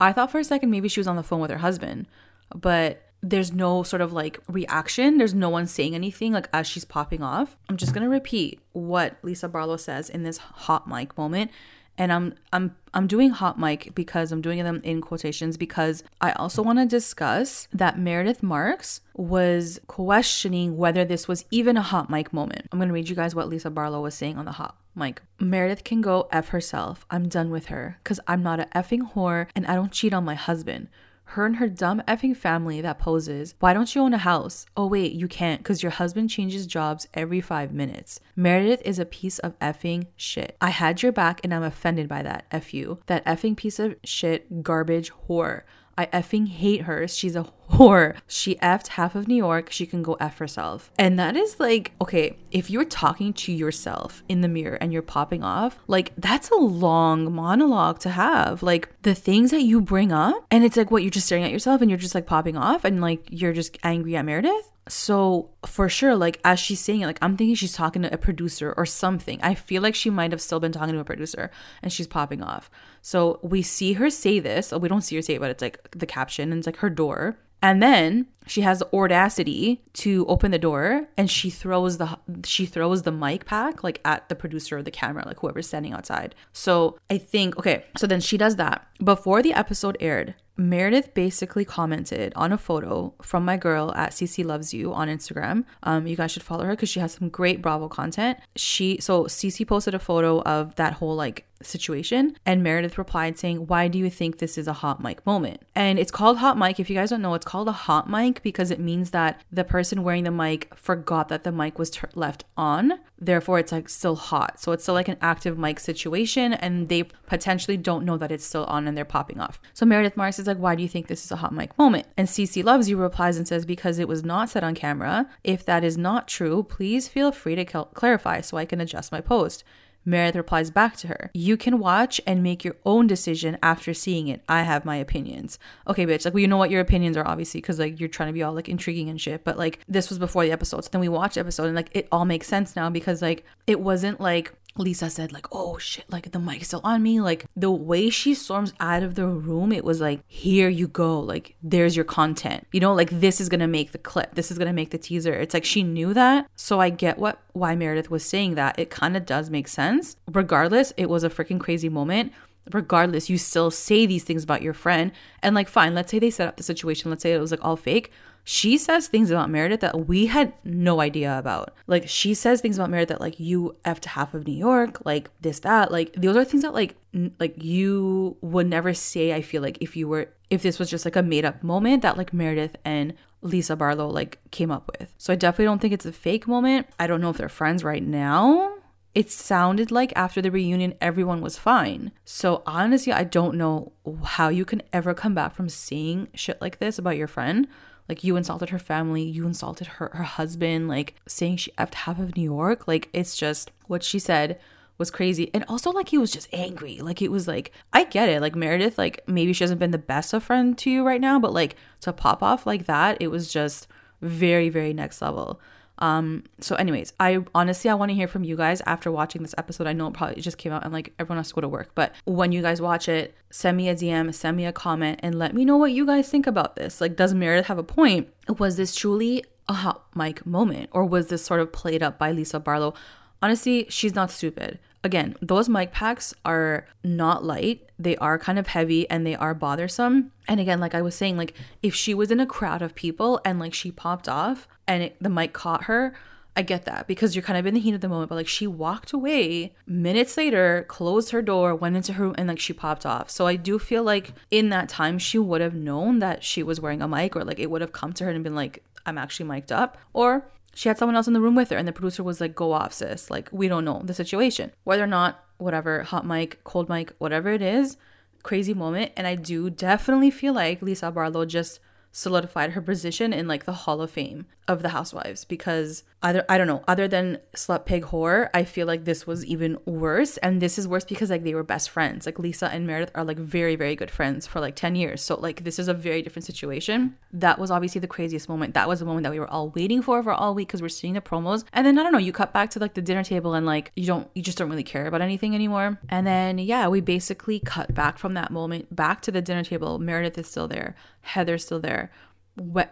I 0.00 0.12
thought 0.12 0.32
for 0.32 0.40
a 0.40 0.44
second 0.44 0.70
maybe 0.70 0.88
she 0.88 1.00
was 1.00 1.08
on 1.08 1.16
the 1.16 1.22
phone 1.22 1.40
with 1.40 1.50
her 1.50 1.58
husband, 1.58 2.08
but 2.54 3.07
there's 3.22 3.52
no 3.52 3.82
sort 3.82 4.00
of 4.00 4.12
like 4.12 4.38
reaction. 4.48 5.18
There's 5.18 5.34
no 5.34 5.48
one 5.48 5.66
saying 5.66 5.94
anything 5.94 6.32
like 6.32 6.48
as 6.52 6.66
she's 6.66 6.84
popping 6.84 7.22
off. 7.22 7.56
I'm 7.68 7.76
just 7.76 7.92
gonna 7.92 8.08
repeat 8.08 8.60
what 8.72 9.16
Lisa 9.22 9.48
Barlow 9.48 9.76
says 9.76 10.08
in 10.08 10.22
this 10.22 10.38
hot 10.38 10.88
mic 10.88 11.16
moment 11.18 11.50
and 11.98 12.12
I'm 12.12 12.34
I'm 12.52 12.76
I'm 12.94 13.06
doing 13.06 13.30
hot 13.30 13.58
mic 13.58 13.94
because 13.94 14.32
I'm 14.32 14.40
doing 14.40 14.62
them 14.62 14.80
in 14.84 15.00
quotations 15.00 15.56
because 15.56 16.04
I 16.20 16.32
also 16.32 16.62
want 16.62 16.78
to 16.78 16.86
discuss 16.86 17.68
that 17.72 17.98
Meredith 17.98 18.42
Marks 18.42 19.00
was 19.14 19.80
questioning 19.88 20.76
whether 20.76 21.04
this 21.04 21.28
was 21.28 21.44
even 21.50 21.76
a 21.76 21.82
hot 21.82 22.08
mic 22.08 22.32
moment. 22.32 22.68
I'm 22.72 22.78
to 22.80 22.92
read 22.92 23.08
you 23.08 23.16
guys 23.16 23.34
what 23.34 23.48
Lisa 23.48 23.68
Barlow 23.68 24.00
was 24.00 24.14
saying 24.14 24.38
on 24.38 24.44
the 24.44 24.52
hot 24.52 24.76
mic. 24.94 25.20
Meredith 25.40 25.84
can 25.84 26.00
go 26.00 26.28
F 26.30 26.48
herself. 26.48 27.04
I'm 27.10 27.28
done 27.28 27.50
with 27.50 27.66
her 27.66 27.98
cuz 28.04 28.20
I'm 28.26 28.42
not 28.42 28.60
a 28.60 28.68
effing 28.74 29.12
whore 29.12 29.48
and 29.54 29.66
I 29.66 29.74
don't 29.74 29.92
cheat 29.92 30.14
on 30.14 30.24
my 30.24 30.34
husband 30.34 30.88
her 31.32 31.44
and 31.44 31.56
her 31.56 31.68
dumb 31.68 32.02
effing 32.08 32.36
family 32.36 32.80
that 32.80 32.98
poses, 32.98 33.54
why 33.60 33.74
don't 33.74 33.94
you 33.94 34.00
own 34.00 34.14
a 34.14 34.18
house? 34.18 34.64
Oh, 34.76 34.86
wait, 34.86 35.12
you 35.12 35.28
can't 35.28 35.60
because 35.60 35.82
your 35.82 35.92
husband 35.92 36.30
changes 36.30 36.66
jobs 36.66 37.06
every 37.12 37.40
five 37.40 37.72
minutes. 37.72 38.20
Meredith 38.34 38.80
is 38.84 38.98
a 38.98 39.04
piece 39.04 39.38
of 39.40 39.58
effing 39.58 40.06
shit. 40.16 40.56
I 40.60 40.70
had 40.70 41.02
your 41.02 41.12
back 41.12 41.40
and 41.44 41.52
I'm 41.52 41.62
offended 41.62 42.08
by 42.08 42.22
that. 42.22 42.46
F 42.50 42.72
you. 42.72 43.00
That 43.06 43.24
effing 43.26 43.56
piece 43.56 43.78
of 43.78 43.96
shit, 44.04 44.62
garbage 44.62 45.10
whore. 45.28 45.62
I 45.98 46.06
effing 46.06 46.46
hate 46.46 46.82
her. 46.82 47.08
She's 47.08 47.34
a 47.34 47.44
whore. 47.72 48.16
She 48.28 48.54
effed 48.56 48.88
half 48.88 49.16
of 49.16 49.26
New 49.26 49.34
York. 49.34 49.70
She 49.72 49.84
can 49.84 50.00
go 50.02 50.14
F 50.14 50.38
herself. 50.38 50.92
And 50.96 51.18
that 51.18 51.36
is 51.36 51.58
like, 51.58 51.92
okay, 52.00 52.38
if 52.52 52.70
you're 52.70 52.84
talking 52.84 53.32
to 53.32 53.52
yourself 53.52 54.22
in 54.28 54.40
the 54.40 54.48
mirror 54.48 54.78
and 54.80 54.92
you're 54.92 55.02
popping 55.02 55.42
off, 55.42 55.80
like 55.88 56.12
that's 56.16 56.50
a 56.50 56.56
long 56.56 57.34
monologue 57.34 57.98
to 58.00 58.10
have. 58.10 58.62
Like 58.62 58.88
the 59.02 59.14
things 59.14 59.50
that 59.50 59.62
you 59.62 59.80
bring 59.80 60.12
up, 60.12 60.46
and 60.52 60.64
it's 60.64 60.76
like 60.76 60.92
what 60.92 61.02
you're 61.02 61.10
just 61.10 61.26
staring 61.26 61.44
at 61.44 61.50
yourself 61.50 61.82
and 61.82 61.90
you're 61.90 61.98
just 61.98 62.14
like 62.14 62.26
popping 62.26 62.56
off 62.56 62.84
and 62.84 63.00
like 63.00 63.26
you're 63.28 63.52
just 63.52 63.76
angry 63.82 64.16
at 64.16 64.24
Meredith. 64.24 64.70
So 64.88 65.50
for 65.66 65.88
sure, 65.88 66.16
like 66.16 66.40
as 66.44 66.58
she's 66.58 66.80
saying 66.80 67.02
it, 67.02 67.06
like 67.06 67.18
I'm 67.22 67.36
thinking 67.36 67.54
she's 67.54 67.74
talking 67.74 68.02
to 68.02 68.12
a 68.12 68.18
producer 68.18 68.74
or 68.76 68.86
something. 68.86 69.38
I 69.42 69.54
feel 69.54 69.82
like 69.82 69.94
she 69.94 70.10
might 70.10 70.32
have 70.32 70.40
still 70.40 70.60
been 70.60 70.72
talking 70.72 70.94
to 70.94 71.00
a 71.00 71.04
producer 71.04 71.50
and 71.82 71.92
she's 71.92 72.06
popping 72.06 72.42
off. 72.42 72.70
So 73.02 73.38
we 73.42 73.62
see 73.62 73.94
her 73.94 74.10
say 74.10 74.38
this. 74.38 74.72
We 74.72 74.88
don't 74.88 75.02
see 75.02 75.16
her 75.16 75.22
say 75.22 75.34
it, 75.34 75.40
but 75.40 75.50
it's 75.50 75.62
like 75.62 75.90
the 75.92 76.06
caption 76.06 76.52
and 76.52 76.60
it's 76.60 76.66
like 76.66 76.78
her 76.78 76.90
door. 76.90 77.38
And 77.60 77.82
then 77.82 78.26
she 78.48 78.62
has 78.62 78.80
the 78.80 78.88
audacity 78.94 79.82
to 79.94 80.26
open 80.26 80.50
the 80.50 80.58
door 80.58 81.08
and 81.16 81.30
she 81.30 81.50
throws 81.50 81.98
the 81.98 82.18
she 82.44 82.66
throws 82.66 83.02
the 83.02 83.12
mic 83.12 83.44
pack 83.44 83.84
like 83.84 84.00
at 84.04 84.28
the 84.28 84.34
producer 84.34 84.78
or 84.78 84.82
the 84.82 84.90
camera, 84.90 85.24
like 85.26 85.40
whoever's 85.40 85.68
standing 85.68 85.92
outside. 85.92 86.34
So 86.52 86.98
I 87.10 87.18
think 87.18 87.58
okay, 87.58 87.84
so 87.96 88.06
then 88.06 88.20
she 88.20 88.36
does 88.36 88.56
that. 88.56 88.86
Before 89.02 89.42
the 89.42 89.52
episode 89.52 89.96
aired, 90.00 90.34
Meredith 90.58 91.14
basically 91.14 91.64
commented 91.64 92.32
on 92.34 92.52
a 92.52 92.58
photo 92.58 93.14
from 93.22 93.44
my 93.44 93.56
girl 93.56 93.94
at 93.94 94.10
CC 94.10 94.44
Loves 94.44 94.74
You 94.74 94.92
on 94.92 95.06
Instagram. 95.06 95.64
Um, 95.84 96.08
you 96.08 96.16
guys 96.16 96.32
should 96.32 96.42
follow 96.42 96.64
her 96.64 96.72
because 96.72 96.88
she 96.88 96.98
has 96.98 97.12
some 97.12 97.28
great 97.28 97.62
Bravo 97.62 97.88
content. 97.88 98.38
She 98.56 98.98
so 99.00 99.24
CC 99.24 99.66
posted 99.66 99.94
a 99.94 100.00
photo 100.00 100.42
of 100.42 100.74
that 100.74 100.94
whole 100.94 101.14
like 101.14 101.46
situation 101.62 102.36
and 102.44 102.62
Meredith 102.62 102.98
replied 102.98 103.38
saying, 103.38 103.68
"Why 103.68 103.86
do 103.86 103.98
you 103.98 104.10
think 104.10 104.38
this 104.38 104.58
is 104.58 104.66
a 104.66 104.72
hot 104.72 105.00
mic 105.00 105.24
moment?" 105.24 105.62
And 105.76 105.98
it's 105.98 106.10
called 106.10 106.38
hot 106.38 106.58
mic. 106.58 106.80
If 106.80 106.90
you 106.90 106.96
guys 106.96 107.10
don't 107.10 107.22
know, 107.22 107.34
it's 107.34 107.46
called 107.46 107.68
a 107.68 107.72
hot 107.72 108.10
mic 108.10 108.37
because 108.42 108.70
it 108.70 108.80
means 108.80 109.10
that 109.10 109.40
the 109.50 109.64
person 109.64 110.02
wearing 110.02 110.24
the 110.24 110.30
mic 110.30 110.74
forgot 110.76 111.28
that 111.28 111.44
the 111.44 111.52
mic 111.52 111.78
was 111.78 111.90
left 112.14 112.44
on. 112.56 113.00
Therefore, 113.18 113.58
it's 113.58 113.72
like 113.72 113.88
still 113.88 114.16
hot. 114.16 114.60
So 114.60 114.72
it's 114.72 114.82
still 114.82 114.94
like 114.94 115.08
an 115.08 115.18
active 115.20 115.58
mic 115.58 115.80
situation 115.80 116.52
and 116.54 116.88
they 116.88 117.02
potentially 117.02 117.76
don't 117.76 118.04
know 118.04 118.16
that 118.16 118.32
it's 118.32 118.44
still 118.44 118.64
on 118.64 118.86
and 118.86 118.96
they're 118.96 119.04
popping 119.04 119.40
off. 119.40 119.60
So 119.74 119.86
Meredith 119.86 120.16
Marks 120.16 120.38
is 120.38 120.46
like, 120.46 120.58
Why 120.58 120.74
do 120.74 120.82
you 120.82 120.88
think 120.88 121.06
this 121.06 121.24
is 121.24 121.32
a 121.32 121.36
hot 121.36 121.52
mic 121.52 121.76
moment? 121.78 122.06
And 122.16 122.28
CC 122.28 122.62
Loves 122.64 122.88
You 122.88 122.96
replies 122.96 123.36
and 123.36 123.48
says, 123.48 123.64
Because 123.64 123.98
it 123.98 124.08
was 124.08 124.24
not 124.24 124.50
said 124.50 124.64
on 124.64 124.74
camera. 124.74 125.28
If 125.44 125.64
that 125.64 125.84
is 125.84 125.96
not 125.96 126.28
true, 126.28 126.62
please 126.62 127.08
feel 127.08 127.32
free 127.32 127.54
to 127.54 127.64
clarify 127.64 128.40
so 128.40 128.56
I 128.56 128.64
can 128.64 128.80
adjust 128.80 129.12
my 129.12 129.20
post. 129.20 129.64
Meredith 130.08 130.36
replies 130.36 130.70
back 130.70 130.96
to 130.96 131.08
her, 131.08 131.30
You 131.34 131.56
can 131.56 131.78
watch 131.78 132.20
and 132.26 132.42
make 132.42 132.64
your 132.64 132.76
own 132.84 133.06
decision 133.06 133.58
after 133.62 133.92
seeing 133.92 134.28
it. 134.28 134.42
I 134.48 134.62
have 134.62 134.84
my 134.84 134.96
opinions. 134.96 135.58
Okay, 135.86 136.06
bitch. 136.06 136.24
Like, 136.24 136.34
well, 136.34 136.40
you 136.40 136.48
know 136.48 136.56
what 136.56 136.70
your 136.70 136.80
opinions 136.80 137.16
are, 137.16 137.26
obviously, 137.26 137.60
because, 137.60 137.78
like, 137.78 138.00
you're 138.00 138.08
trying 138.08 138.28
to 138.28 138.32
be 138.32 138.42
all, 138.42 138.52
like, 138.52 138.68
intriguing 138.68 139.08
and 139.08 139.20
shit. 139.20 139.44
But, 139.44 139.58
like, 139.58 139.80
this 139.88 140.08
was 140.08 140.18
before 140.18 140.44
the 140.44 140.52
episode. 140.52 140.84
So 140.84 140.90
then 140.90 141.00
we 141.00 141.08
watched 141.08 141.36
episode 141.36 141.66
and, 141.66 141.76
like, 141.76 141.90
it 141.92 142.08
all 142.10 142.24
makes 142.24 142.46
sense 142.46 142.74
now 142.74 142.90
because, 142.90 143.20
like, 143.20 143.44
it 143.66 143.80
wasn't 143.80 144.18
like 144.18 144.52
Lisa 144.78 145.10
said, 145.10 145.32
like, 145.32 145.46
oh 145.52 145.78
shit, 145.78 146.04
like 146.10 146.32
the 146.32 146.38
mic's 146.38 146.68
still 146.68 146.80
on 146.84 147.02
me. 147.02 147.20
Like 147.20 147.46
the 147.56 147.70
way 147.70 148.10
she 148.10 148.34
storms 148.34 148.72
out 148.80 149.02
of 149.02 149.14
the 149.14 149.26
room, 149.26 149.72
it 149.72 149.84
was 149.84 150.00
like, 150.00 150.20
here 150.26 150.68
you 150.68 150.88
go. 150.88 151.20
Like, 151.20 151.56
there's 151.62 151.96
your 151.96 152.04
content. 152.04 152.66
You 152.72 152.80
know, 152.80 152.94
like 152.94 153.10
this 153.10 153.40
is 153.40 153.48
gonna 153.48 153.68
make 153.68 153.92
the 153.92 153.98
clip. 153.98 154.34
This 154.34 154.50
is 154.50 154.58
gonna 154.58 154.72
make 154.72 154.90
the 154.90 154.98
teaser. 154.98 155.34
It's 155.34 155.54
like 155.54 155.64
she 155.64 155.82
knew 155.82 156.14
that. 156.14 156.48
So 156.56 156.80
I 156.80 156.90
get 156.90 157.18
what 157.18 157.40
why 157.52 157.74
Meredith 157.74 158.10
was 158.10 158.24
saying 158.24 158.54
that. 158.54 158.78
It 158.78 158.90
kind 158.90 159.16
of 159.16 159.26
does 159.26 159.50
make 159.50 159.68
sense. 159.68 160.16
Regardless, 160.30 160.92
it 160.96 161.08
was 161.08 161.24
a 161.24 161.30
freaking 161.30 161.60
crazy 161.60 161.88
moment 161.88 162.32
regardless, 162.72 163.30
you 163.30 163.38
still 163.38 163.70
say 163.70 164.06
these 164.06 164.24
things 164.24 164.44
about 164.44 164.62
your 164.62 164.74
friend. 164.74 165.12
And 165.42 165.54
like, 165.54 165.68
fine, 165.68 165.94
let's 165.94 166.10
say 166.10 166.18
they 166.18 166.28
set 166.30 166.48
up 166.48 166.56
the 166.56 166.62
situation. 166.62 167.10
Let's 167.10 167.22
say 167.22 167.32
it 167.32 167.40
was 167.40 167.50
like 167.50 167.64
all 167.64 167.76
fake 167.76 168.12
she 168.50 168.78
says 168.78 169.08
things 169.08 169.30
about 169.30 169.50
Meredith 169.50 169.80
that 169.80 170.06
we 170.08 170.24
had 170.24 170.54
no 170.64 171.02
idea 171.02 171.38
about. 171.38 171.74
Like 171.86 172.08
she 172.08 172.32
says 172.32 172.62
things 172.62 172.78
about 172.78 172.88
Meredith 172.88 173.10
that 173.10 173.20
like 173.20 173.38
you 173.38 173.76
effed 173.84 174.06
half 174.06 174.32
of 174.32 174.46
New 174.46 174.54
York, 174.56 175.04
like 175.04 175.28
this, 175.42 175.60
that. 175.60 175.92
Like 175.92 176.14
those 176.14 176.34
are 176.34 176.46
things 176.46 176.62
that 176.62 176.72
like 176.72 176.96
n- 177.12 177.34
like 177.38 177.62
you 177.62 178.38
would 178.40 178.66
never 178.66 178.94
say, 178.94 179.34
I 179.34 179.42
feel 179.42 179.60
like 179.60 179.76
if 179.82 179.98
you 179.98 180.08
were 180.08 180.30
if 180.48 180.62
this 180.62 180.78
was 180.78 180.88
just 180.88 181.04
like 181.04 181.14
a 181.14 181.22
made 181.22 181.44
up 181.44 181.62
moment 181.62 182.00
that 182.00 182.16
like 182.16 182.32
Meredith 182.32 182.74
and 182.86 183.12
Lisa 183.42 183.76
Barlow 183.76 184.08
like 184.08 184.38
came 184.50 184.70
up 184.70 184.90
with. 184.98 185.12
So 185.18 185.34
I 185.34 185.36
definitely 185.36 185.66
don't 185.66 185.82
think 185.82 185.92
it's 185.92 186.06
a 186.06 186.12
fake 186.12 186.48
moment. 186.48 186.86
I 186.98 187.06
don't 187.06 187.20
know 187.20 187.28
if 187.28 187.36
they're 187.36 187.50
friends 187.50 187.84
right 187.84 188.02
now. 188.02 188.76
It 189.14 189.30
sounded 189.30 189.90
like 189.90 190.10
after 190.16 190.40
the 190.40 190.50
reunion 190.50 190.94
everyone 191.02 191.42
was 191.42 191.58
fine. 191.58 192.12
So 192.24 192.62
honestly, 192.64 193.12
I 193.12 193.24
don't 193.24 193.58
know 193.58 193.92
how 194.24 194.48
you 194.48 194.64
can 194.64 194.80
ever 194.90 195.12
come 195.12 195.34
back 195.34 195.54
from 195.54 195.68
seeing 195.68 196.28
shit 196.32 196.62
like 196.62 196.78
this 196.78 196.98
about 196.98 197.18
your 197.18 197.28
friend. 197.28 197.68
Like 198.08 198.24
you 198.24 198.36
insulted 198.36 198.70
her 198.70 198.78
family, 198.78 199.22
you 199.22 199.46
insulted 199.46 199.86
her 199.86 200.10
her 200.14 200.22
husband, 200.24 200.88
like 200.88 201.14
saying 201.26 201.58
she 201.58 201.72
effed 201.72 201.94
half 201.94 202.18
of 202.18 202.36
New 202.36 202.42
York. 202.42 202.88
Like 202.88 203.08
it's 203.12 203.36
just 203.36 203.70
what 203.86 204.02
she 204.02 204.18
said 204.18 204.58
was 204.96 205.10
crazy. 205.10 205.50
And 205.54 205.64
also 205.68 205.90
like 205.90 206.08
he 206.08 206.18
was 206.18 206.30
just 206.30 206.48
angry. 206.52 206.98
Like 207.00 207.22
it 207.22 207.30
was 207.30 207.46
like 207.46 207.72
I 207.92 208.04
get 208.04 208.28
it. 208.28 208.40
Like 208.40 208.56
Meredith, 208.56 208.98
like 208.98 209.20
maybe 209.26 209.52
she 209.52 209.64
hasn't 209.64 209.80
been 209.80 209.90
the 209.90 209.98
best 209.98 210.32
of 210.32 210.42
friend 210.42 210.76
to 210.78 210.90
you 210.90 211.06
right 211.06 211.20
now, 211.20 211.38
but 211.38 211.52
like 211.52 211.76
to 212.00 212.12
pop 212.12 212.42
off 212.42 212.66
like 212.66 212.86
that, 212.86 213.18
it 213.20 213.28
was 213.28 213.52
just 213.52 213.86
very, 214.20 214.68
very 214.68 214.92
next 214.92 215.22
level. 215.22 215.60
Um, 215.98 216.44
so 216.60 216.76
anyways, 216.76 217.12
I 217.18 217.44
honestly 217.54 217.90
I 217.90 217.94
want 217.94 218.10
to 218.10 218.14
hear 218.14 218.28
from 218.28 218.44
you 218.44 218.56
guys 218.56 218.80
after 218.86 219.10
watching 219.10 219.42
this 219.42 219.54
episode. 219.58 219.86
I 219.86 219.92
know 219.92 220.08
it 220.08 220.14
probably 220.14 220.40
just 220.40 220.58
came 220.58 220.72
out 220.72 220.84
and 220.84 220.92
like 220.92 221.12
everyone 221.18 221.38
has 221.38 221.48
to 221.48 221.54
go 221.54 221.60
to 221.60 221.68
work, 221.68 221.90
but 221.94 222.12
when 222.24 222.52
you 222.52 222.62
guys 222.62 222.80
watch 222.80 223.08
it, 223.08 223.34
send 223.50 223.76
me 223.76 223.88
a 223.88 223.94
DM, 223.94 224.32
send 224.34 224.56
me 224.56 224.66
a 224.66 224.72
comment, 224.72 225.20
and 225.22 225.38
let 225.38 225.54
me 225.54 225.64
know 225.64 225.76
what 225.76 225.92
you 225.92 226.06
guys 226.06 226.28
think 226.28 226.46
about 226.46 226.76
this. 226.76 227.00
Like, 227.00 227.16
does 227.16 227.34
Meredith 227.34 227.66
have 227.66 227.78
a 227.78 227.82
point? 227.82 228.28
Was 228.58 228.76
this 228.76 228.94
truly 228.94 229.44
a 229.68 229.74
hot 229.74 230.06
mic 230.14 230.46
moment, 230.46 230.88
or 230.92 231.04
was 231.04 231.28
this 231.28 231.44
sort 231.44 231.60
of 231.60 231.72
played 231.72 232.02
up 232.02 232.18
by 232.18 232.32
Lisa 232.32 232.60
Barlow? 232.60 232.94
Honestly, 233.42 233.86
she's 233.88 234.14
not 234.14 234.30
stupid. 234.30 234.78
Again, 235.04 235.36
those 235.40 235.68
mic 235.68 235.92
packs 235.92 236.34
are 236.44 236.86
not 237.04 237.44
light. 237.44 237.88
They 237.98 238.16
are 238.16 238.38
kind 238.38 238.58
of 238.58 238.68
heavy 238.68 239.08
and 239.08 239.26
they 239.26 239.36
are 239.36 239.54
bothersome. 239.54 240.32
And 240.48 240.58
again, 240.58 240.80
like 240.80 240.94
I 240.94 241.02
was 241.02 241.14
saying, 241.14 241.36
like 241.36 241.54
if 241.82 241.94
she 241.94 242.14
was 242.14 242.30
in 242.30 242.40
a 242.40 242.46
crowd 242.46 242.82
of 242.82 242.94
people 242.94 243.40
and 243.44 243.58
like 243.58 243.74
she 243.74 243.92
popped 243.92 244.28
off 244.28 244.66
and 244.86 245.04
it, 245.04 245.16
the 245.20 245.28
mic 245.28 245.52
caught 245.52 245.84
her, 245.84 246.14
I 246.56 246.62
get 246.62 246.86
that 246.86 247.06
because 247.06 247.36
you're 247.36 247.44
kind 247.44 247.56
of 247.56 247.66
in 247.66 247.74
the 247.74 247.80
heat 247.80 247.94
of 247.94 248.00
the 248.00 248.08
moment, 248.08 248.30
but 248.30 248.34
like 248.34 248.48
she 248.48 248.66
walked 248.66 249.12
away 249.12 249.76
minutes 249.86 250.36
later, 250.36 250.84
closed 250.88 251.30
her 251.30 251.40
door, 251.40 251.72
went 251.72 251.94
into 251.94 252.14
her 252.14 252.24
room, 252.24 252.34
and 252.36 252.48
like 252.48 252.58
she 252.58 252.72
popped 252.72 253.06
off. 253.06 253.30
So 253.30 253.46
I 253.46 253.54
do 253.54 253.78
feel 253.78 254.02
like 254.02 254.32
in 254.50 254.68
that 254.70 254.88
time 254.88 255.20
she 255.20 255.38
would 255.38 255.60
have 255.60 255.74
known 255.74 256.18
that 256.18 256.42
she 256.42 256.64
was 256.64 256.80
wearing 256.80 257.00
a 257.00 257.06
mic, 257.06 257.36
or 257.36 257.44
like 257.44 257.60
it 257.60 257.70
would 257.70 257.80
have 257.80 257.92
come 257.92 258.12
to 258.14 258.24
her 258.24 258.30
and 258.30 258.42
been 258.42 258.56
like, 258.56 258.82
I'm 259.06 259.18
actually 259.18 259.46
mic'd 259.46 259.70
up. 259.70 259.98
Or 260.12 260.50
she 260.78 260.88
had 260.88 260.96
someone 260.96 261.16
else 261.16 261.26
in 261.26 261.32
the 261.32 261.40
room 261.40 261.56
with 261.56 261.70
her, 261.70 261.76
and 261.76 261.88
the 261.88 261.92
producer 261.92 262.22
was 262.22 262.40
like, 262.40 262.54
Go 262.54 262.70
off, 262.70 262.92
sis. 262.92 263.32
Like, 263.32 263.48
we 263.50 263.66
don't 263.66 263.84
know 263.84 264.00
the 264.04 264.14
situation. 264.14 264.70
Whether 264.84 265.02
or 265.02 265.08
not, 265.08 265.44
whatever, 265.56 266.04
hot 266.04 266.24
mic, 266.24 266.62
cold 266.62 266.88
mic, 266.88 267.12
whatever 267.18 267.50
it 267.50 267.62
is, 267.62 267.96
crazy 268.44 268.74
moment. 268.74 269.10
And 269.16 269.26
I 269.26 269.34
do 269.34 269.70
definitely 269.70 270.30
feel 270.30 270.52
like 270.52 270.80
Lisa 270.80 271.10
Barlow 271.10 271.44
just 271.46 271.80
solidified 272.12 272.72
her 272.72 272.80
position 272.80 273.32
in 273.32 273.46
like 273.46 273.64
the 273.64 273.72
Hall 273.72 274.00
of 274.00 274.10
Fame 274.10 274.46
of 274.66 274.82
the 274.82 274.90
housewives 274.90 275.44
because 275.44 276.04
either 276.22 276.44
I 276.48 276.58
don't 276.58 276.66
know, 276.66 276.84
other 276.86 277.08
than 277.08 277.38
slut 277.56 277.86
pig 277.86 278.04
whore, 278.04 278.50
I 278.52 278.64
feel 278.64 278.86
like 278.86 279.04
this 279.04 279.26
was 279.26 279.44
even 279.46 279.78
worse. 279.86 280.36
And 280.38 280.60
this 280.60 280.78
is 280.78 280.86
worse 280.86 281.04
because 281.04 281.30
like 281.30 281.42
they 281.42 281.54
were 281.54 281.62
best 281.62 281.88
friends. 281.88 282.26
Like 282.26 282.38
Lisa 282.38 282.68
and 282.68 282.86
Meredith 282.86 283.10
are 283.14 283.24
like 283.24 283.38
very, 283.38 283.76
very 283.76 283.96
good 283.96 284.10
friends 284.10 284.46
for 284.46 284.60
like 284.60 284.76
10 284.76 284.94
years. 284.94 285.22
So 285.22 285.36
like 285.36 285.64
this 285.64 285.78
is 285.78 285.88
a 285.88 285.94
very 285.94 286.20
different 286.20 286.44
situation. 286.44 287.16
That 287.32 287.58
was 287.58 287.70
obviously 287.70 288.00
the 288.00 288.08
craziest 288.08 288.48
moment. 288.48 288.74
That 288.74 288.88
was 288.88 289.00
the 289.00 289.06
moment 289.06 289.24
that 289.24 289.32
we 289.32 289.40
were 289.40 289.50
all 289.50 289.70
waiting 289.70 290.02
for 290.02 290.22
for 290.22 290.32
all 290.32 290.54
week 290.54 290.68
because 290.68 290.82
we're 290.82 290.88
seeing 290.88 291.14
the 291.14 291.20
promos. 291.20 291.64
And 291.72 291.86
then 291.86 291.98
I 291.98 292.02
don't 292.02 292.12
know, 292.12 292.18
you 292.18 292.32
cut 292.32 292.52
back 292.52 292.70
to 292.70 292.78
like 292.78 292.94
the 292.94 293.02
dinner 293.02 293.24
table 293.24 293.54
and 293.54 293.64
like 293.64 293.90
you 293.96 294.06
don't 294.06 294.28
you 294.34 294.42
just 294.42 294.58
don't 294.58 294.68
really 294.68 294.82
care 294.82 295.06
about 295.06 295.22
anything 295.22 295.54
anymore. 295.54 295.98
And 296.10 296.26
then 296.26 296.58
yeah, 296.58 296.88
we 296.88 297.00
basically 297.00 297.60
cut 297.60 297.94
back 297.94 298.18
from 298.18 298.34
that 298.34 298.50
moment 298.50 298.94
back 298.94 299.22
to 299.22 299.32
the 299.32 299.40
dinner 299.40 299.64
table. 299.64 299.98
Meredith 299.98 300.36
is 300.36 300.48
still 300.48 300.68
there. 300.68 300.94
Heather's 301.22 301.64
still 301.64 301.80
there 301.80 301.97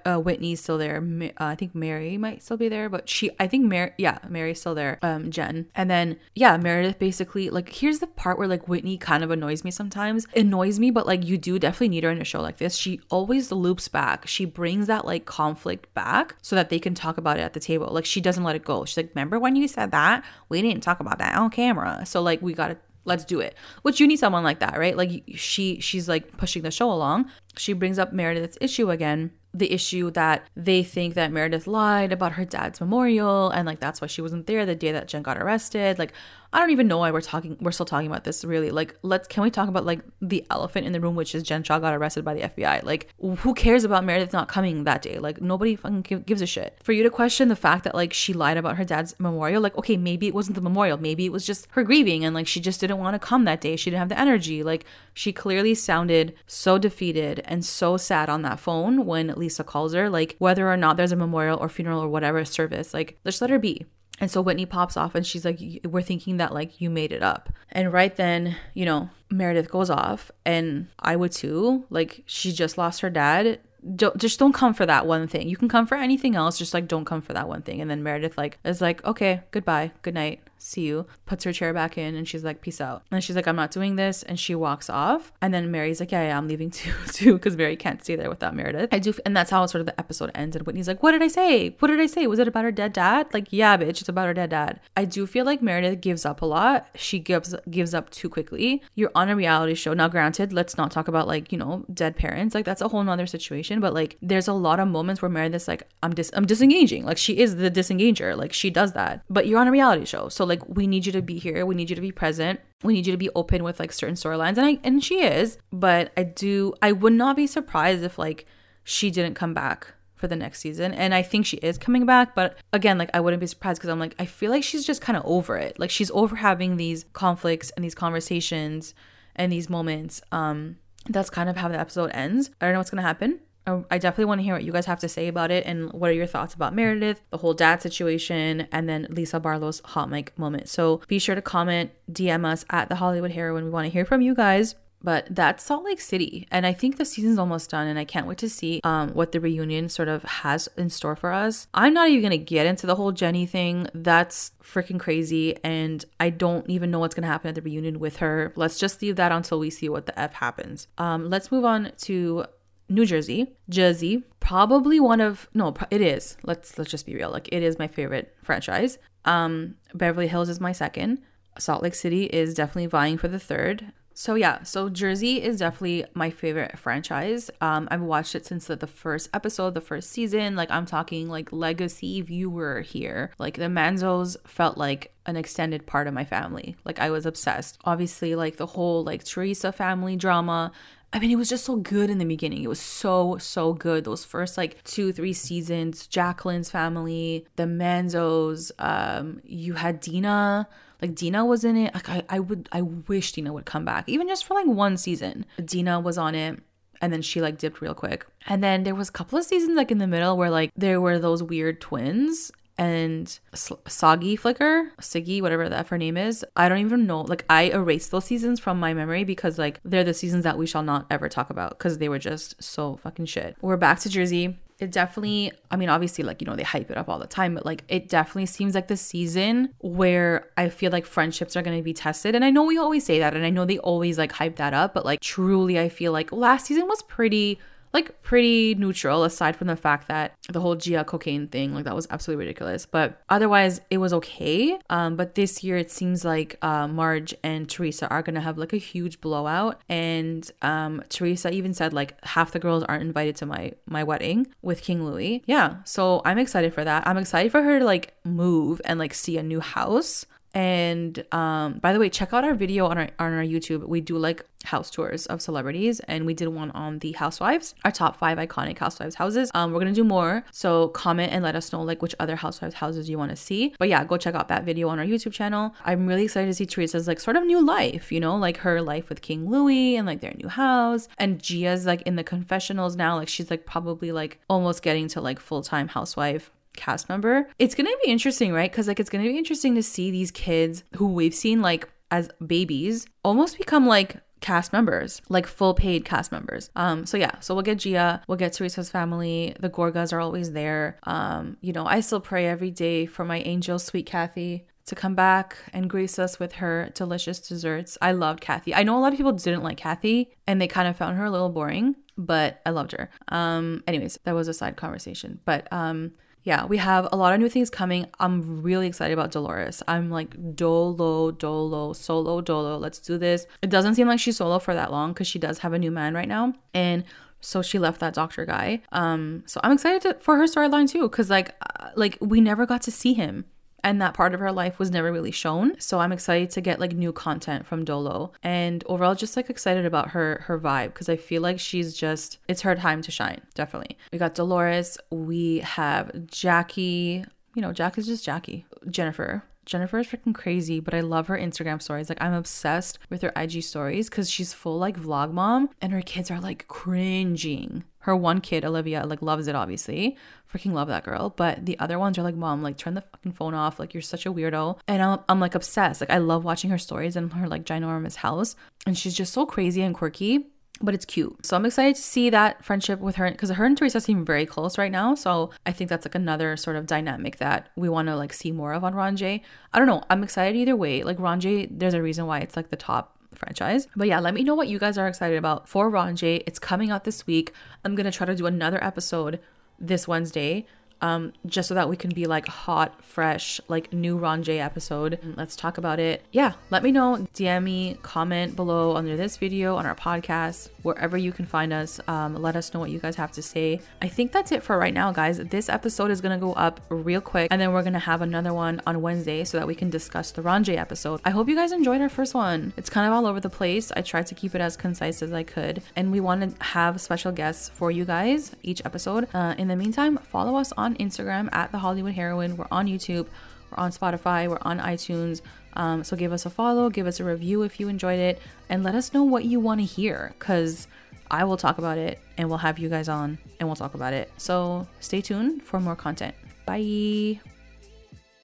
uh, 0.04 0.18
Whitney's 0.18 0.60
still 0.60 0.78
there. 0.78 1.02
Uh, 1.22 1.30
I 1.38 1.54
think 1.54 1.74
Mary 1.74 2.16
might 2.16 2.42
still 2.42 2.56
be 2.56 2.68
there, 2.68 2.88
but 2.88 3.08
she, 3.08 3.30
I 3.38 3.46
think 3.46 3.64
Mary, 3.64 3.92
yeah, 3.98 4.18
Mary's 4.28 4.60
still 4.60 4.74
there. 4.74 4.98
Um, 5.02 5.30
Jen, 5.30 5.66
and 5.74 5.90
then 5.90 6.18
yeah, 6.34 6.56
Meredith 6.56 6.98
basically 6.98 7.50
like 7.50 7.68
here's 7.70 7.98
the 7.98 8.06
part 8.06 8.38
where 8.38 8.48
like 8.48 8.68
Whitney 8.68 8.96
kind 8.96 9.24
of 9.24 9.30
annoys 9.30 9.64
me 9.64 9.70
sometimes. 9.70 10.26
Annoys 10.34 10.78
me, 10.78 10.90
but 10.90 11.06
like 11.06 11.24
you 11.24 11.38
do 11.38 11.58
definitely 11.58 11.88
need 11.88 12.04
her 12.04 12.10
in 12.10 12.20
a 12.20 12.24
show 12.24 12.40
like 12.40 12.58
this. 12.58 12.76
She 12.76 13.00
always 13.10 13.50
loops 13.50 13.88
back. 13.88 14.26
She 14.26 14.44
brings 14.44 14.86
that 14.86 15.04
like 15.04 15.24
conflict 15.24 15.92
back 15.94 16.36
so 16.42 16.56
that 16.56 16.68
they 16.68 16.78
can 16.78 16.94
talk 16.94 17.18
about 17.18 17.38
it 17.38 17.42
at 17.42 17.52
the 17.52 17.60
table. 17.60 17.88
Like 17.90 18.06
she 18.06 18.20
doesn't 18.20 18.44
let 18.44 18.56
it 18.56 18.64
go. 18.64 18.84
She's 18.84 18.96
like, 18.96 19.10
remember 19.14 19.38
when 19.38 19.56
you 19.56 19.68
said 19.68 19.90
that? 19.90 20.24
We 20.48 20.62
didn't 20.62 20.82
talk 20.82 21.00
about 21.00 21.18
that 21.18 21.36
on 21.36 21.50
camera. 21.50 22.04
So 22.06 22.22
like 22.22 22.42
we 22.42 22.54
gotta 22.54 22.78
let's 23.06 23.24
do 23.24 23.40
it. 23.40 23.54
Which 23.82 24.00
you 24.00 24.06
need 24.06 24.18
someone 24.18 24.44
like 24.44 24.58
that 24.60 24.78
right? 24.78 24.96
Like 24.96 25.22
she 25.34 25.80
she's 25.80 26.08
like 26.08 26.36
pushing 26.36 26.62
the 26.62 26.70
show 26.70 26.90
along. 26.90 27.30
She 27.56 27.72
brings 27.72 27.98
up 27.98 28.12
meredith's 28.12 28.58
issue 28.60 28.90
again. 28.90 29.30
The 29.54 29.72
issue 29.72 30.10
that 30.10 30.46
they 30.54 30.82
think 30.82 31.14
that 31.14 31.32
Meredith 31.32 31.66
lied 31.66 32.12
about 32.12 32.32
her 32.32 32.44
dad's 32.44 32.78
memorial 32.78 33.48
and 33.48 33.64
like 33.64 33.80
that's 33.80 34.02
why 34.02 34.06
she 34.06 34.20
wasn't 34.20 34.46
there 34.46 34.66
the 34.66 34.74
day 34.74 34.92
that 34.92 35.08
Jen 35.08 35.22
got 35.22 35.38
arrested. 35.38 35.98
Like 35.98 36.12
I 36.56 36.60
don't 36.60 36.70
even 36.70 36.88
know 36.88 36.96
why 36.96 37.10
we're 37.10 37.20
talking 37.20 37.58
we're 37.60 37.70
still 37.70 37.84
talking 37.84 38.06
about 38.06 38.24
this 38.24 38.42
really. 38.42 38.70
Like 38.70 38.96
let's 39.02 39.28
can 39.28 39.42
we 39.42 39.50
talk 39.50 39.68
about 39.68 39.84
like 39.84 40.00
the 40.22 40.42
elephant 40.50 40.86
in 40.86 40.94
the 40.94 41.00
room 41.02 41.14
which 41.14 41.34
is 41.34 41.42
Jen 41.42 41.62
Shah 41.62 41.78
got 41.78 41.92
arrested 41.92 42.24
by 42.24 42.32
the 42.32 42.40
FBI. 42.48 42.82
Like 42.82 43.12
who 43.20 43.52
cares 43.52 43.84
about 43.84 44.04
Meredith 44.06 44.32
not 44.32 44.48
coming 44.48 44.84
that 44.84 45.02
day? 45.02 45.18
Like 45.18 45.42
nobody 45.42 45.76
fucking 45.76 46.22
gives 46.24 46.40
a 46.40 46.46
shit. 46.46 46.78
For 46.82 46.92
you 46.92 47.02
to 47.02 47.10
question 47.10 47.48
the 47.48 47.56
fact 47.56 47.84
that 47.84 47.94
like 47.94 48.14
she 48.14 48.32
lied 48.32 48.56
about 48.56 48.78
her 48.78 48.86
dad's 48.86 49.14
memorial, 49.20 49.60
like 49.60 49.76
okay, 49.76 49.98
maybe 49.98 50.28
it 50.28 50.34
wasn't 50.34 50.54
the 50.54 50.62
memorial, 50.62 50.96
maybe 50.96 51.26
it 51.26 51.32
was 51.32 51.44
just 51.44 51.68
her 51.72 51.82
grieving 51.82 52.24
and 52.24 52.34
like 52.34 52.46
she 52.46 52.58
just 52.58 52.80
didn't 52.80 53.00
want 53.00 53.12
to 53.12 53.18
come 53.18 53.44
that 53.44 53.60
day. 53.60 53.76
She 53.76 53.90
didn't 53.90 53.98
have 53.98 54.08
the 54.08 54.18
energy. 54.18 54.62
Like 54.62 54.86
she 55.12 55.34
clearly 55.34 55.74
sounded 55.74 56.34
so 56.46 56.78
defeated 56.78 57.42
and 57.44 57.66
so 57.66 57.98
sad 57.98 58.30
on 58.30 58.40
that 58.42 58.60
phone 58.60 59.04
when 59.04 59.26
Lisa 59.36 59.62
calls 59.62 59.92
her, 59.92 60.08
like 60.08 60.36
whether 60.38 60.72
or 60.72 60.78
not 60.78 60.96
there's 60.96 61.12
a 61.12 61.16
memorial 61.16 61.58
or 61.58 61.68
funeral 61.68 62.02
or 62.02 62.08
whatever 62.08 62.46
service, 62.46 62.94
like 62.94 63.18
just 63.26 63.42
let 63.42 63.50
her 63.50 63.58
be. 63.58 63.84
And 64.18 64.30
so 64.30 64.40
Whitney 64.40 64.66
pops 64.66 64.96
off 64.96 65.14
and 65.14 65.26
she's 65.26 65.44
like, 65.44 65.60
We're 65.84 66.02
thinking 66.02 66.38
that 66.38 66.54
like 66.54 66.80
you 66.80 66.90
made 66.90 67.12
it 67.12 67.22
up. 67.22 67.50
And 67.70 67.92
right 67.92 68.14
then, 68.14 68.56
you 68.74 68.84
know, 68.84 69.10
Meredith 69.30 69.70
goes 69.70 69.90
off 69.90 70.30
and 70.44 70.88
I 70.98 71.16
would 71.16 71.32
too. 71.32 71.84
Like 71.90 72.22
she 72.26 72.52
just 72.52 72.78
lost 72.78 73.00
her 73.00 73.10
dad. 73.10 73.60
Don't, 73.94 74.16
just 74.16 74.38
don't 74.38 74.52
come 74.52 74.74
for 74.74 74.84
that 74.86 75.06
one 75.06 75.28
thing. 75.28 75.48
You 75.48 75.56
can 75.56 75.68
come 75.68 75.86
for 75.86 75.96
anything 75.96 76.34
else, 76.34 76.58
just 76.58 76.74
like 76.74 76.88
don't 76.88 77.04
come 77.04 77.20
for 77.20 77.34
that 77.34 77.48
one 77.48 77.62
thing. 77.62 77.80
And 77.80 77.90
then 77.90 78.02
Meredith 78.02 78.36
like 78.36 78.58
is 78.64 78.80
like, 78.80 79.04
okay, 79.04 79.42
goodbye, 79.50 79.92
good 80.02 80.14
night 80.14 80.40
see 80.66 80.82
you, 80.82 81.06
puts 81.24 81.44
her 81.44 81.52
chair 81.52 81.72
back 81.72 81.96
in, 81.96 82.14
and 82.14 82.26
she's 82.28 82.44
like, 82.44 82.60
peace 82.60 82.80
out. 82.80 83.02
And 83.10 83.22
she's 83.22 83.36
like, 83.36 83.46
I'm 83.46 83.56
not 83.56 83.70
doing 83.70 83.96
this. 83.96 84.22
And 84.22 84.38
she 84.38 84.54
walks 84.54 84.90
off. 84.90 85.32
And 85.40 85.54
then 85.54 85.70
Mary's 85.70 86.00
like, 86.00 86.12
yeah, 86.12 86.28
yeah, 86.28 86.38
I'm 86.38 86.48
leaving 86.48 86.70
too, 86.78 86.92
too, 87.12 87.34
because 87.34 87.56
Mary 87.56 87.76
can't 87.76 88.02
stay 88.02 88.16
there 88.16 88.28
without 88.28 88.54
Meredith. 88.54 88.88
I 88.92 88.98
do, 88.98 89.14
and 89.24 89.36
that's 89.36 89.50
how 89.50 89.64
sort 89.66 89.80
of 89.80 89.86
the 89.86 89.98
episode 89.98 90.30
ends. 90.34 90.56
And 90.56 90.66
Whitney's 90.66 90.88
like, 90.88 91.02
what 91.02 91.12
did 91.12 91.22
I 91.22 91.28
say? 91.28 91.76
What 91.78 91.88
did 91.88 92.00
I 92.00 92.06
say? 92.06 92.26
Was 92.26 92.38
it 92.38 92.48
about 92.48 92.64
her 92.64 92.72
dead 92.72 92.92
dad? 92.92 93.32
Like, 93.32 93.46
yeah, 93.50 93.76
bitch, 93.76 94.00
it's 94.00 94.08
about 94.08 94.26
her 94.26 94.34
dead 94.34 94.50
dad. 94.50 94.80
I 94.96 95.04
do 95.04 95.26
feel 95.26 95.44
like 95.44 95.62
Meredith 95.62 96.00
gives 96.00 96.24
up 96.24 96.42
a 96.42 96.46
lot. 96.46 96.88
She 96.94 97.18
gives 97.18 97.54
gives 97.70 97.94
up 97.94 98.10
too 98.10 98.28
quickly. 98.28 98.82
You're 98.94 99.10
on 99.14 99.28
a 99.28 99.36
reality 99.36 99.74
show. 99.74 99.92
Now, 99.92 100.08
granted, 100.08 100.52
let's 100.52 100.76
not 100.76 100.90
talk 100.90 101.08
about 101.08 101.26
like, 101.26 101.52
you 101.52 101.58
know, 101.58 101.84
dead 101.92 102.16
parents. 102.16 102.54
Like 102.54 102.64
that's 102.64 102.80
a 102.80 102.88
whole 102.88 103.02
nother 103.02 103.26
situation. 103.26 103.80
But 103.80 103.94
like 103.94 104.16
there's 104.22 104.48
a 104.48 104.52
lot 104.52 104.80
of 104.80 104.88
moments 104.88 105.22
where 105.22 105.28
Meredith's 105.28 105.68
like, 105.68 105.82
I'm 106.02 106.14
dis 106.14 106.30
I'm 106.34 106.46
disengaging. 106.46 107.04
Like 107.04 107.18
she 107.18 107.38
is 107.38 107.56
the 107.56 107.70
disengager. 107.70 108.36
Like 108.36 108.52
she 108.52 108.70
does 108.70 108.92
that. 108.92 109.22
But 109.28 109.46
you're 109.46 109.60
on 109.60 109.68
a 109.68 109.72
reality 109.72 110.04
show. 110.04 110.28
So 110.28 110.44
like 110.44 110.55
we 110.66 110.86
need 110.86 111.06
you 111.06 111.12
to 111.12 111.22
be 111.22 111.38
here. 111.38 111.64
We 111.66 111.74
need 111.74 111.90
you 111.90 111.96
to 111.96 112.02
be 112.02 112.12
present. 112.12 112.60
We 112.82 112.94
need 112.94 113.06
you 113.06 113.12
to 113.12 113.18
be 113.18 113.30
open 113.34 113.64
with 113.64 113.80
like 113.80 113.92
certain 113.92 114.14
storylines. 114.14 114.58
And 114.58 114.66
I 114.66 114.78
and 114.84 115.02
she 115.02 115.22
is, 115.22 115.58
but 115.72 116.12
I 116.16 116.22
do 116.24 116.74
I 116.82 116.92
would 116.92 117.12
not 117.12 117.36
be 117.36 117.46
surprised 117.46 118.02
if 118.02 118.18
like 118.18 118.46
she 118.84 119.10
didn't 119.10 119.34
come 119.34 119.54
back 119.54 119.94
for 120.14 120.28
the 120.28 120.36
next 120.36 120.60
season. 120.60 120.94
And 120.94 121.14
I 121.14 121.22
think 121.22 121.44
she 121.44 121.58
is 121.58 121.76
coming 121.76 122.06
back, 122.06 122.34
but 122.34 122.56
again, 122.72 122.98
like 122.98 123.10
I 123.12 123.20
wouldn't 123.20 123.40
be 123.40 123.46
surprised 123.46 123.80
because 123.80 123.90
I'm 123.90 124.00
like 124.00 124.14
I 124.18 124.26
feel 124.26 124.50
like 124.50 124.64
she's 124.64 124.86
just 124.86 125.00
kind 125.00 125.16
of 125.16 125.24
over 125.26 125.56
it. 125.56 125.78
Like 125.78 125.90
she's 125.90 126.10
over 126.12 126.36
having 126.36 126.76
these 126.76 127.04
conflicts 127.12 127.70
and 127.70 127.84
these 127.84 127.94
conversations 127.94 128.94
and 129.34 129.52
these 129.52 129.68
moments. 129.68 130.22
Um 130.32 130.76
that's 131.08 131.30
kind 131.30 131.48
of 131.48 131.56
how 131.56 131.68
the 131.68 131.78
episode 131.78 132.10
ends. 132.12 132.50
I 132.60 132.66
don't 132.66 132.72
know 132.72 132.80
what's 132.80 132.90
to 132.90 133.00
happen. 133.00 133.40
I 133.66 133.98
definitely 133.98 134.26
want 134.26 134.40
to 134.40 134.42
hear 134.42 134.54
what 134.54 134.64
you 134.64 134.72
guys 134.72 134.86
have 134.86 135.00
to 135.00 135.08
say 135.08 135.28
about 135.28 135.50
it 135.50 135.66
and 135.66 135.92
what 135.92 136.10
are 136.10 136.14
your 136.14 136.26
thoughts 136.26 136.54
about 136.54 136.74
Meredith, 136.74 137.20
the 137.30 137.38
whole 137.38 137.54
dad 137.54 137.82
situation, 137.82 138.68
and 138.72 138.88
then 138.88 139.06
Lisa 139.10 139.40
Barlow's 139.40 139.80
hot 139.84 140.08
mic 140.08 140.38
moment. 140.38 140.68
So 140.68 141.00
be 141.08 141.18
sure 141.18 141.34
to 141.34 141.42
comment, 141.42 141.90
DM 142.10 142.44
us 142.44 142.64
at 142.70 142.88
the 142.88 142.96
Hollywood 142.96 143.32
Heroine. 143.32 143.64
We 143.64 143.70
want 143.70 143.86
to 143.86 143.90
hear 143.90 144.04
from 144.04 144.20
you 144.20 144.34
guys. 144.34 144.76
But 145.02 145.28
that's 145.30 145.62
Salt 145.62 145.84
Lake 145.84 146.00
City. 146.00 146.48
And 146.50 146.66
I 146.66 146.72
think 146.72 146.96
the 146.96 147.04
season's 147.04 147.38
almost 147.38 147.70
done, 147.70 147.86
and 147.86 147.98
I 147.98 148.04
can't 148.04 148.26
wait 148.26 148.38
to 148.38 148.48
see 148.48 148.80
um, 148.82 149.10
what 149.10 149.30
the 149.30 149.40
reunion 149.40 149.88
sort 149.88 150.08
of 150.08 150.24
has 150.24 150.68
in 150.76 150.90
store 150.90 151.14
for 151.14 151.32
us. 151.32 151.68
I'm 151.74 151.94
not 151.94 152.08
even 152.08 152.22
gonna 152.22 152.38
get 152.38 152.66
into 152.66 152.86
the 152.86 152.96
whole 152.96 153.12
Jenny 153.12 153.46
thing. 153.46 153.86
That's 153.94 154.52
freaking 154.62 154.98
crazy. 154.98 155.56
And 155.62 156.04
I 156.18 156.30
don't 156.30 156.68
even 156.68 156.90
know 156.90 156.98
what's 156.98 157.14
gonna 157.14 157.28
happen 157.28 157.48
at 157.48 157.54
the 157.54 157.62
reunion 157.62 158.00
with 158.00 158.16
her. 158.16 158.52
Let's 158.56 158.78
just 158.78 159.00
leave 159.00 159.16
that 159.16 159.32
until 159.32 159.58
we 159.58 159.70
see 159.70 159.88
what 159.88 160.06
the 160.06 160.18
F 160.18 160.34
happens. 160.34 160.88
Um, 160.98 161.30
let's 161.30 161.52
move 161.52 161.64
on 161.64 161.92
to 162.02 162.46
New 162.88 163.04
Jersey, 163.04 163.56
Jersey, 163.68 164.24
probably 164.40 165.00
one 165.00 165.20
of 165.20 165.48
no, 165.54 165.74
it 165.90 166.00
is. 166.00 166.36
Let's 166.44 166.78
let's 166.78 166.90
just 166.90 167.06
be 167.06 167.14
real. 167.14 167.30
Like 167.30 167.48
it 167.52 167.62
is 167.62 167.78
my 167.78 167.88
favorite 167.88 168.36
franchise. 168.42 168.98
Um, 169.24 169.74
Beverly 169.94 170.28
Hills 170.28 170.48
is 170.48 170.60
my 170.60 170.72
second. 170.72 171.20
Salt 171.58 171.82
Lake 171.82 171.94
City 171.94 172.24
is 172.24 172.54
definitely 172.54 172.86
vying 172.86 173.18
for 173.18 173.28
the 173.28 173.40
third. 173.40 173.92
So 174.18 174.34
yeah, 174.34 174.62
so 174.62 174.88
Jersey 174.88 175.42
is 175.42 175.58
definitely 175.58 176.06
my 176.14 176.30
favorite 176.30 176.78
franchise. 176.78 177.50
Um, 177.60 177.86
I've 177.90 178.00
watched 178.00 178.34
it 178.34 178.46
since 178.46 178.66
the, 178.66 178.74
the 178.74 178.86
first 178.86 179.28
episode, 179.34 179.74
the 179.74 179.82
first 179.82 180.08
season. 180.08 180.56
Like 180.56 180.70
I'm 180.70 180.86
talking 180.86 181.28
like 181.28 181.52
legacy 181.52 182.22
viewer 182.22 182.80
here. 182.80 183.30
Like 183.38 183.58
the 183.58 183.64
Manzos 183.64 184.36
felt 184.48 184.78
like 184.78 185.12
an 185.26 185.36
extended 185.36 185.86
part 185.86 186.06
of 186.06 186.14
my 186.14 186.24
family. 186.24 186.76
Like 186.86 186.98
I 186.98 187.10
was 187.10 187.26
obsessed. 187.26 187.78
Obviously, 187.84 188.34
like 188.34 188.56
the 188.56 188.64
whole 188.64 189.04
like 189.04 189.22
Teresa 189.22 189.70
family 189.70 190.16
drama. 190.16 190.72
I 191.16 191.18
mean, 191.18 191.30
it 191.30 191.36
was 191.36 191.48
just 191.48 191.64
so 191.64 191.76
good 191.76 192.10
in 192.10 192.18
the 192.18 192.26
beginning. 192.26 192.62
It 192.62 192.68
was 192.68 192.78
so, 192.78 193.38
so 193.38 193.72
good. 193.72 194.04
Those 194.04 194.22
first 194.22 194.58
like 194.58 194.84
two, 194.84 195.14
three 195.14 195.32
seasons, 195.32 196.06
Jacqueline's 196.06 196.70
family, 196.70 197.46
the 197.56 197.62
Manzos, 197.62 198.70
um, 198.78 199.40
you 199.42 199.72
had 199.72 200.00
Dina 200.00 200.68
like 201.00 201.14
Dina 201.14 201.46
was 201.46 201.64
in 201.64 201.78
it. 201.78 201.94
Like 201.94 202.10
I, 202.10 202.22
I 202.28 202.38
would 202.38 202.68
I 202.70 202.82
wish 202.82 203.32
Dina 203.32 203.50
would 203.54 203.64
come 203.64 203.86
back. 203.86 204.06
Even 204.10 204.28
just 204.28 204.44
for 204.44 204.52
like 204.52 204.66
one 204.66 204.98
season. 204.98 205.46
Dina 205.64 205.98
was 205.98 206.18
on 206.18 206.34
it 206.34 206.60
and 207.00 207.10
then 207.14 207.22
she 207.22 207.40
like 207.40 207.56
dipped 207.56 207.80
real 207.80 207.94
quick. 207.94 208.26
And 208.46 208.62
then 208.62 208.82
there 208.82 208.94
was 208.94 209.08
a 209.08 209.12
couple 209.12 209.38
of 209.38 209.44
seasons 209.46 209.74
like 209.74 209.90
in 209.90 209.96
the 209.96 210.06
middle 210.06 210.36
where 210.36 210.50
like 210.50 210.70
there 210.76 211.00
were 211.00 211.18
those 211.18 211.42
weird 211.42 211.80
twins 211.80 212.52
and 212.78 213.38
Soggy 213.54 214.36
Flicker, 214.36 214.92
Siggy, 215.00 215.40
whatever 215.40 215.68
that 215.68 215.88
her 215.88 215.98
name 215.98 216.16
is. 216.16 216.44
I 216.56 216.68
don't 216.68 216.78
even 216.78 217.06
know. 217.06 217.22
Like 217.22 217.44
I 217.48 217.64
erased 217.64 218.10
those 218.10 218.26
seasons 218.26 218.60
from 218.60 218.78
my 218.78 218.92
memory 218.92 219.24
because 219.24 219.58
like 219.58 219.80
they're 219.84 220.04
the 220.04 220.14
seasons 220.14 220.44
that 220.44 220.58
we 220.58 220.66
shall 220.66 220.82
not 220.82 221.06
ever 221.10 221.28
talk 221.28 221.50
about 221.50 221.70
because 221.70 221.98
they 221.98 222.08
were 222.08 222.18
just 222.18 222.62
so 222.62 222.96
fucking 222.96 223.26
shit. 223.26 223.56
We're 223.60 223.76
back 223.76 224.00
to 224.00 224.08
Jersey 224.08 224.58
it 224.78 224.90
definitely 224.90 225.50
i 225.70 225.76
mean 225.76 225.88
obviously 225.88 226.22
like 226.22 226.40
you 226.40 226.46
know 226.46 226.54
they 226.54 226.62
hype 226.62 226.90
it 226.90 226.98
up 226.98 227.08
all 227.08 227.18
the 227.18 227.26
time 227.26 227.54
but 227.54 227.64
like 227.64 227.82
it 227.88 228.08
definitely 228.08 228.46
seems 228.46 228.74
like 228.74 228.88
the 228.88 228.96
season 228.96 229.72
where 229.80 230.48
i 230.56 230.68
feel 230.68 230.92
like 230.92 231.06
friendships 231.06 231.56
are 231.56 231.62
going 231.62 231.76
to 231.76 231.82
be 231.82 231.94
tested 231.94 232.34
and 232.34 232.44
i 232.44 232.50
know 232.50 232.62
we 232.62 232.76
always 232.76 233.04
say 233.04 233.18
that 233.18 233.34
and 233.34 233.44
i 233.46 233.50
know 233.50 233.64
they 233.64 233.78
always 233.78 234.18
like 234.18 234.32
hype 234.32 234.56
that 234.56 234.74
up 234.74 234.92
but 234.92 235.04
like 235.04 235.20
truly 235.20 235.78
i 235.78 235.88
feel 235.88 236.12
like 236.12 236.30
last 236.30 236.66
season 236.66 236.86
was 236.86 237.02
pretty 237.04 237.58
like 237.96 238.22
pretty 238.22 238.74
neutral 238.74 239.24
aside 239.24 239.56
from 239.56 239.68
the 239.68 239.76
fact 239.76 240.08
that 240.08 240.34
the 240.48 240.60
whole 240.60 240.76
Gia 240.76 241.02
cocaine 241.02 241.46
thing, 241.48 241.74
like 241.74 241.84
that 241.84 241.94
was 241.94 242.06
absolutely 242.10 242.44
ridiculous. 242.44 242.84
But 242.84 243.22
otherwise, 243.30 243.80
it 243.90 243.98
was 243.98 244.12
okay. 244.12 244.78
Um, 244.90 245.16
but 245.16 245.34
this 245.34 245.64
year, 245.64 245.76
it 245.76 245.90
seems 245.90 246.24
like 246.24 246.58
uh, 246.60 246.86
Marge 246.86 247.34
and 247.42 247.68
Teresa 247.68 248.06
are 248.08 248.22
gonna 248.22 248.42
have 248.42 248.58
like 248.58 248.74
a 248.74 248.82
huge 248.92 249.20
blowout. 249.20 249.80
And 249.88 250.48
um, 250.62 251.02
Teresa 251.08 251.50
even 251.50 251.72
said 251.72 251.92
like 251.92 252.22
half 252.24 252.52
the 252.52 252.58
girls 252.58 252.82
aren't 252.84 253.02
invited 253.02 253.34
to 253.36 253.46
my 253.46 253.72
my 253.86 254.04
wedding 254.04 254.46
with 254.60 254.82
King 254.82 255.04
Louis. 255.04 255.42
Yeah, 255.46 255.76
so 255.84 256.20
I'm 256.24 256.38
excited 256.38 256.74
for 256.74 256.84
that. 256.84 257.06
I'm 257.08 257.16
excited 257.16 257.50
for 257.50 257.62
her 257.62 257.78
to 257.78 257.84
like 257.84 258.14
move 258.24 258.80
and 258.84 258.98
like 258.98 259.14
see 259.14 259.38
a 259.38 259.42
new 259.42 259.60
house. 259.60 260.26
And 260.56 261.22
um, 261.32 261.80
by 261.80 261.92
the 261.92 262.00
way, 262.00 262.08
check 262.08 262.32
out 262.32 262.42
our 262.42 262.54
video 262.54 262.86
on 262.86 262.96
our 262.96 263.08
on 263.18 263.34
our 263.34 263.44
YouTube. 263.44 263.86
We 263.86 264.00
do 264.00 264.16
like 264.16 264.42
house 264.64 264.90
tours 264.90 265.26
of 265.26 265.42
celebrities, 265.42 266.00
and 266.08 266.24
we 266.24 266.32
did 266.32 266.48
one 266.48 266.70
on 266.70 266.98
the 267.00 267.12
housewives, 267.12 267.74
our 267.84 267.92
top 267.92 268.16
five 268.16 268.38
iconic 268.38 268.78
housewives 268.78 269.16
houses. 269.16 269.50
Um, 269.52 269.72
we're 269.72 269.80
gonna 269.80 269.92
do 269.92 270.02
more, 270.02 270.46
so 270.52 270.88
comment 270.88 271.30
and 271.30 271.44
let 271.44 271.56
us 271.56 271.74
know 271.74 271.82
like 271.82 272.00
which 272.00 272.14
other 272.18 272.36
housewives 272.36 272.76
houses 272.76 273.10
you 273.10 273.18
want 273.18 273.32
to 273.32 273.36
see. 273.36 273.74
But 273.78 273.90
yeah, 273.90 274.02
go 274.04 274.16
check 274.16 274.34
out 274.34 274.48
that 274.48 274.64
video 274.64 274.88
on 274.88 274.98
our 274.98 275.04
YouTube 275.04 275.34
channel. 275.34 275.74
I'm 275.84 276.06
really 276.06 276.24
excited 276.24 276.46
to 276.46 276.54
see 276.54 276.64
Teresa's 276.64 277.06
like 277.06 277.20
sort 277.20 277.36
of 277.36 277.44
new 277.44 277.62
life, 277.62 278.10
you 278.10 278.18
know, 278.18 278.34
like 278.34 278.56
her 278.58 278.80
life 278.80 279.10
with 279.10 279.20
King 279.20 279.50
Louis 279.50 279.96
and 279.96 280.06
like 280.06 280.22
their 280.22 280.32
new 280.42 280.48
house. 280.48 281.06
And 281.18 281.38
Gia's 281.38 281.84
like 281.84 282.00
in 282.02 282.16
the 282.16 282.24
confessionals 282.24 282.96
now, 282.96 283.16
like 283.16 283.28
she's 283.28 283.50
like 283.50 283.66
probably 283.66 284.10
like 284.10 284.38
almost 284.48 284.82
getting 284.82 285.06
to 285.08 285.20
like 285.20 285.38
full 285.38 285.60
time 285.60 285.88
housewife 285.88 286.50
cast 286.76 287.08
member. 287.08 287.48
It's 287.58 287.74
going 287.74 287.86
to 287.86 287.98
be 288.04 288.10
interesting, 288.10 288.52
right? 288.52 288.70
Because 288.70 288.88
like 288.88 289.00
it's 289.00 289.10
going 289.10 289.24
to 289.24 289.30
be 289.30 289.38
interesting 289.38 289.74
to 289.74 289.82
see 289.82 290.10
these 290.10 290.30
kids 290.30 290.84
who 290.96 291.08
we've 291.08 291.34
seen 291.34 291.60
like 291.60 291.88
as 292.10 292.30
babies 292.46 293.06
almost 293.24 293.58
become 293.58 293.86
like 293.86 294.20
cast 294.40 294.72
members, 294.72 295.22
like 295.28 295.46
full 295.46 295.74
paid 295.74 296.04
cast 296.04 296.30
members. 296.30 296.70
Um, 296.76 297.06
so 297.06 297.16
yeah, 297.16 297.38
so 297.40 297.54
we'll 297.54 297.62
get 297.62 297.78
Gia, 297.78 298.22
we'll 298.28 298.38
get 298.38 298.52
Teresa's 298.52 298.90
family. 298.90 299.54
The 299.58 299.70
Gorgas 299.70 300.12
are 300.12 300.20
always 300.20 300.52
there. 300.52 300.98
Um, 301.04 301.56
you 301.60 301.72
know, 301.72 301.86
I 301.86 302.00
still 302.00 302.20
pray 302.20 302.46
every 302.46 302.70
day 302.70 303.06
for 303.06 303.24
my 303.24 303.38
angel, 303.40 303.78
sweet 303.78 304.06
Kathy, 304.06 304.66
to 304.86 304.94
come 304.94 305.14
back 305.14 305.56
and 305.72 305.90
grace 305.90 306.18
us 306.18 306.38
with 306.38 306.54
her 306.54 306.90
delicious 306.94 307.40
desserts. 307.40 307.98
I 308.00 308.12
loved 308.12 308.40
Kathy. 308.40 308.74
I 308.74 308.84
know 308.84 308.96
a 308.96 309.00
lot 309.00 309.12
of 309.12 309.16
people 309.16 309.32
didn't 309.32 309.64
like 309.64 309.78
Kathy 309.78 310.30
and 310.46 310.60
they 310.60 310.68
kind 310.68 310.86
of 310.86 310.96
found 310.96 311.16
her 311.16 311.24
a 311.24 311.30
little 311.30 311.48
boring, 311.48 311.96
but 312.16 312.60
I 312.64 312.70
loved 312.70 312.92
her. 312.92 313.10
Um, 313.28 313.82
anyways, 313.86 314.20
that 314.24 314.34
was 314.34 314.48
a 314.48 314.54
side 314.54 314.76
conversation. 314.76 315.40
But 315.44 315.66
um, 315.72 316.12
yeah, 316.46 316.64
we 316.64 316.76
have 316.76 317.08
a 317.10 317.16
lot 317.16 317.34
of 317.34 317.40
new 317.40 317.48
things 317.48 317.70
coming. 317.70 318.06
I'm 318.20 318.62
really 318.62 318.86
excited 318.86 319.12
about 319.12 319.32
Dolores. 319.32 319.82
I'm 319.88 320.10
like 320.10 320.54
dolo, 320.54 321.32
dolo, 321.32 321.92
solo, 321.92 322.40
dolo. 322.40 322.78
Let's 322.78 323.00
do 323.00 323.18
this. 323.18 323.48
It 323.62 323.68
doesn't 323.68 323.96
seem 323.96 324.06
like 324.06 324.20
she's 324.20 324.36
solo 324.36 324.60
for 324.60 324.72
that 324.72 324.92
long 324.92 325.12
because 325.12 325.26
she 325.26 325.40
does 325.40 325.58
have 325.58 325.72
a 325.72 325.78
new 325.78 325.90
man 325.90 326.14
right 326.14 326.28
now. 326.28 326.54
And 326.72 327.02
so 327.40 327.62
she 327.62 327.80
left 327.80 327.98
that 327.98 328.14
doctor 328.14 328.46
guy. 328.46 328.80
Um, 328.92 329.42
so 329.46 329.60
I'm 329.64 329.72
excited 329.72 330.02
to, 330.02 330.14
for 330.20 330.36
her 330.36 330.44
storyline 330.44 330.88
too, 330.88 331.02
because 331.02 331.30
like, 331.30 331.56
uh, 331.80 331.88
like 331.96 332.16
we 332.20 332.40
never 332.40 332.64
got 332.64 332.80
to 332.82 332.92
see 332.92 333.12
him 333.12 333.44
and 333.86 334.02
that 334.02 334.14
part 334.14 334.34
of 334.34 334.40
her 334.40 334.50
life 334.50 334.80
was 334.80 334.90
never 334.90 335.12
really 335.12 335.30
shown. 335.30 335.78
So 335.78 336.00
I'm 336.00 336.10
excited 336.10 336.50
to 336.50 336.60
get 336.60 336.80
like 336.80 336.92
new 336.92 337.12
content 337.12 337.66
from 337.66 337.84
Dolo 337.84 338.32
and 338.42 338.82
overall 338.86 339.14
just 339.14 339.36
like 339.36 339.48
excited 339.48 339.86
about 339.86 340.10
her 340.10 340.42
her 340.46 340.58
vibe 340.58 340.88
because 340.88 341.08
I 341.08 341.16
feel 341.16 341.40
like 341.40 341.60
she's 341.60 341.94
just 341.94 342.38
it's 342.48 342.62
her 342.62 342.74
time 342.74 343.00
to 343.02 343.12
shine, 343.12 343.42
definitely. 343.54 343.96
We 344.10 344.18
got 344.18 344.34
Dolores, 344.34 344.98
we 345.10 345.60
have 345.60 346.26
Jackie, 346.26 347.24
you 347.54 347.62
know, 347.62 347.72
Jack 347.72 347.96
is 347.96 348.08
just 348.08 348.24
Jackie. 348.24 348.66
Jennifer, 348.90 349.44
Jennifer 349.66 349.98
is 349.98 350.06
freaking 350.06 350.34
crazy, 350.34 350.78
but 350.80 350.94
I 350.94 351.00
love 351.00 351.26
her 351.26 351.36
Instagram 351.36 351.82
stories. 351.82 352.08
Like 352.08 352.22
I'm 352.22 352.32
obsessed 352.32 352.98
with 353.10 353.20
her 353.22 353.32
IG 353.36 353.62
stories 353.64 354.08
because 354.08 354.30
she's 354.30 354.54
full 354.54 354.78
like 354.78 354.98
vlog 354.98 355.32
mom 355.32 355.68
and 355.82 355.92
her 355.92 356.00
kids 356.00 356.30
are 356.30 356.40
like 356.40 356.66
cringing. 356.68 357.84
Her 357.98 358.14
one 358.14 358.40
kid, 358.40 358.64
Olivia, 358.64 359.04
like 359.04 359.20
loves 359.20 359.48
it 359.48 359.56
obviously. 359.56 360.16
Freaking 360.50 360.72
love 360.72 360.86
that 360.86 361.04
girl. 361.04 361.30
But 361.30 361.66
the 361.66 361.76
other 361.80 361.98
ones 361.98 362.16
are 362.16 362.22
like, 362.22 362.36
Mom, 362.36 362.62
like 362.62 362.78
turn 362.78 362.94
the 362.94 363.00
fucking 363.00 363.32
phone 363.32 363.52
off. 363.52 363.80
Like 363.80 363.92
you're 363.92 364.00
such 364.00 364.24
a 364.24 364.32
weirdo. 364.32 364.78
And 364.86 365.02
I'm, 365.02 365.18
I'm 365.28 365.40
like 365.40 365.56
obsessed. 365.56 366.00
Like 366.00 366.10
I 366.10 366.18
love 366.18 366.44
watching 366.44 366.70
her 366.70 366.78
stories 366.78 367.16
and 367.16 367.32
her 367.32 367.48
like 367.48 367.64
ginormous 367.64 368.16
house. 368.16 368.54
And 368.86 368.96
she's 368.96 369.14
just 369.14 369.32
so 369.32 369.44
crazy 369.44 369.82
and 369.82 369.92
quirky 369.92 370.46
but 370.80 370.94
it's 370.94 371.04
cute. 371.04 371.44
So 371.44 371.56
I'm 371.56 371.64
excited 371.64 371.96
to 371.96 372.02
see 372.02 372.30
that 372.30 372.64
friendship 372.64 373.00
with 373.00 373.16
her 373.16 373.30
because 373.30 373.50
her 373.50 373.64
and 373.64 373.76
Teresa 373.76 374.00
seem 374.00 374.24
very 374.24 374.44
close 374.44 374.76
right 374.76 374.92
now. 374.92 375.14
So 375.14 375.50
I 375.64 375.72
think 375.72 375.88
that's 375.88 376.04
like 376.04 376.14
another 376.14 376.56
sort 376.56 376.76
of 376.76 376.86
dynamic 376.86 377.38
that 377.38 377.70
we 377.76 377.88
want 377.88 378.08
to 378.08 378.16
like 378.16 378.32
see 378.32 378.52
more 378.52 378.72
of 378.74 378.84
on 378.84 378.94
Ranjay. 378.94 379.40
I 379.72 379.78
don't 379.78 379.88
know. 379.88 380.02
I'm 380.10 380.22
excited 380.22 380.56
either 380.56 380.76
way. 380.76 381.02
Like 381.02 381.18
Ranjay, 381.18 381.68
there's 381.70 381.94
a 381.94 382.02
reason 382.02 382.26
why 382.26 382.40
it's 382.40 382.56
like 382.56 382.70
the 382.70 382.76
top 382.76 383.16
franchise. 383.34 383.88
But 383.96 384.08
yeah, 384.08 384.20
let 384.20 384.34
me 384.34 384.44
know 384.44 384.54
what 384.54 384.68
you 384.68 384.78
guys 384.78 384.98
are 384.98 385.08
excited 385.08 385.38
about 385.38 385.68
for 385.68 385.90
Ranjay. 385.90 386.42
It's 386.46 386.58
coming 386.58 386.90
out 386.90 387.04
this 387.04 387.26
week. 387.26 387.52
I'm 387.84 387.94
gonna 387.94 388.12
try 388.12 388.26
to 388.26 388.34
do 388.34 388.46
another 388.46 388.82
episode 388.82 389.40
this 389.78 390.06
Wednesday 390.08 390.66
um, 391.00 391.32
just 391.46 391.68
so 391.68 391.74
that 391.74 391.88
we 391.88 391.96
can 391.96 392.10
be 392.10 392.26
like 392.26 392.46
hot, 392.46 393.04
fresh, 393.04 393.60
like 393.68 393.92
new 393.92 394.18
Ranjay 394.18 394.58
episode. 394.58 395.18
Let's 395.36 395.56
talk 395.56 395.78
about 395.78 396.00
it. 396.00 396.22
Yeah, 396.32 396.54
let 396.70 396.82
me 396.82 396.92
know. 396.92 397.26
DM 397.34 397.64
me, 397.64 397.98
comment 398.02 398.56
below 398.56 398.96
under 398.96 399.16
this 399.16 399.36
video 399.36 399.76
on 399.76 399.86
our 399.86 399.94
podcast, 399.94 400.70
wherever 400.82 401.16
you 401.16 401.32
can 401.32 401.44
find 401.46 401.72
us. 401.72 402.00
Um, 402.08 402.34
let 402.34 402.56
us 402.56 402.72
know 402.72 402.80
what 402.80 402.90
you 402.90 402.98
guys 402.98 403.16
have 403.16 403.32
to 403.32 403.42
say. 403.42 403.80
I 404.00 404.08
think 404.08 404.32
that's 404.32 404.52
it 404.52 404.62
for 404.62 404.78
right 404.78 404.94
now, 404.94 405.12
guys. 405.12 405.38
This 405.38 405.68
episode 405.68 406.10
is 406.10 406.20
gonna 406.20 406.38
go 406.38 406.52
up 406.54 406.80
real 406.88 407.20
quick, 407.20 407.48
and 407.50 407.60
then 407.60 407.72
we're 407.72 407.82
gonna 407.82 407.98
have 407.98 408.22
another 408.22 408.54
one 408.54 408.80
on 408.86 409.02
Wednesday 409.02 409.44
so 409.44 409.58
that 409.58 409.66
we 409.66 409.74
can 409.74 409.90
discuss 409.90 410.30
the 410.30 410.42
Ranjay 410.42 410.76
episode. 410.76 411.20
I 411.24 411.30
hope 411.30 411.48
you 411.48 411.56
guys 411.56 411.72
enjoyed 411.72 412.00
our 412.00 412.08
first 412.08 412.34
one. 412.34 412.72
It's 412.76 412.90
kind 412.90 413.06
of 413.06 413.12
all 413.12 413.26
over 413.26 413.40
the 413.40 413.50
place. 413.50 413.92
I 413.96 414.02
tried 414.02 414.26
to 414.28 414.34
keep 414.34 414.54
it 414.54 414.60
as 414.60 414.76
concise 414.76 415.22
as 415.22 415.32
I 415.32 415.42
could, 415.42 415.82
and 415.94 416.10
we 416.10 416.20
want 416.20 416.58
to 416.58 416.64
have 416.64 417.00
special 417.00 417.32
guests 417.32 417.68
for 417.68 417.90
you 417.90 418.04
guys 418.04 418.52
each 418.62 418.82
episode. 418.84 419.28
Uh, 419.34 419.54
in 419.58 419.68
the 419.68 419.76
meantime, 419.76 420.18
follow 420.18 420.56
us 420.56 420.72
on 420.76 420.85
on 420.86 420.94
Instagram 420.96 421.48
at 421.52 421.72
the 421.72 421.78
Hollywood 421.78 422.14
Heroine. 422.14 422.56
We're 422.56 422.68
on 422.70 422.86
YouTube. 422.86 423.26
We're 423.70 423.82
on 423.82 423.90
Spotify. 423.90 424.48
We're 424.48 424.58
on 424.62 424.78
iTunes. 424.78 425.42
Um, 425.74 426.04
so 426.04 426.16
give 426.16 426.32
us 426.32 426.46
a 426.46 426.50
follow, 426.50 426.88
give 426.88 427.06
us 427.06 427.20
a 427.20 427.24
review 427.24 427.62
if 427.62 427.78
you 427.78 427.88
enjoyed 427.88 428.18
it, 428.18 428.40
and 428.70 428.82
let 428.82 428.94
us 428.94 429.12
know 429.12 429.24
what 429.24 429.44
you 429.44 429.60
want 429.60 429.80
to 429.80 429.84
hear 429.84 430.32
because 430.38 430.86
I 431.30 431.44
will 431.44 431.58
talk 431.58 431.76
about 431.76 431.98
it 431.98 432.18
and 432.38 432.48
we'll 432.48 432.58
have 432.58 432.78
you 432.78 432.88
guys 432.88 433.08
on 433.08 433.36
and 433.60 433.68
we'll 433.68 433.76
talk 433.76 433.94
about 433.94 434.14
it. 434.14 434.30
So 434.38 434.86
stay 435.00 435.20
tuned 435.20 435.62
for 435.62 435.80
more 435.80 435.96
content. 435.96 436.34
Bye. 436.64 437.40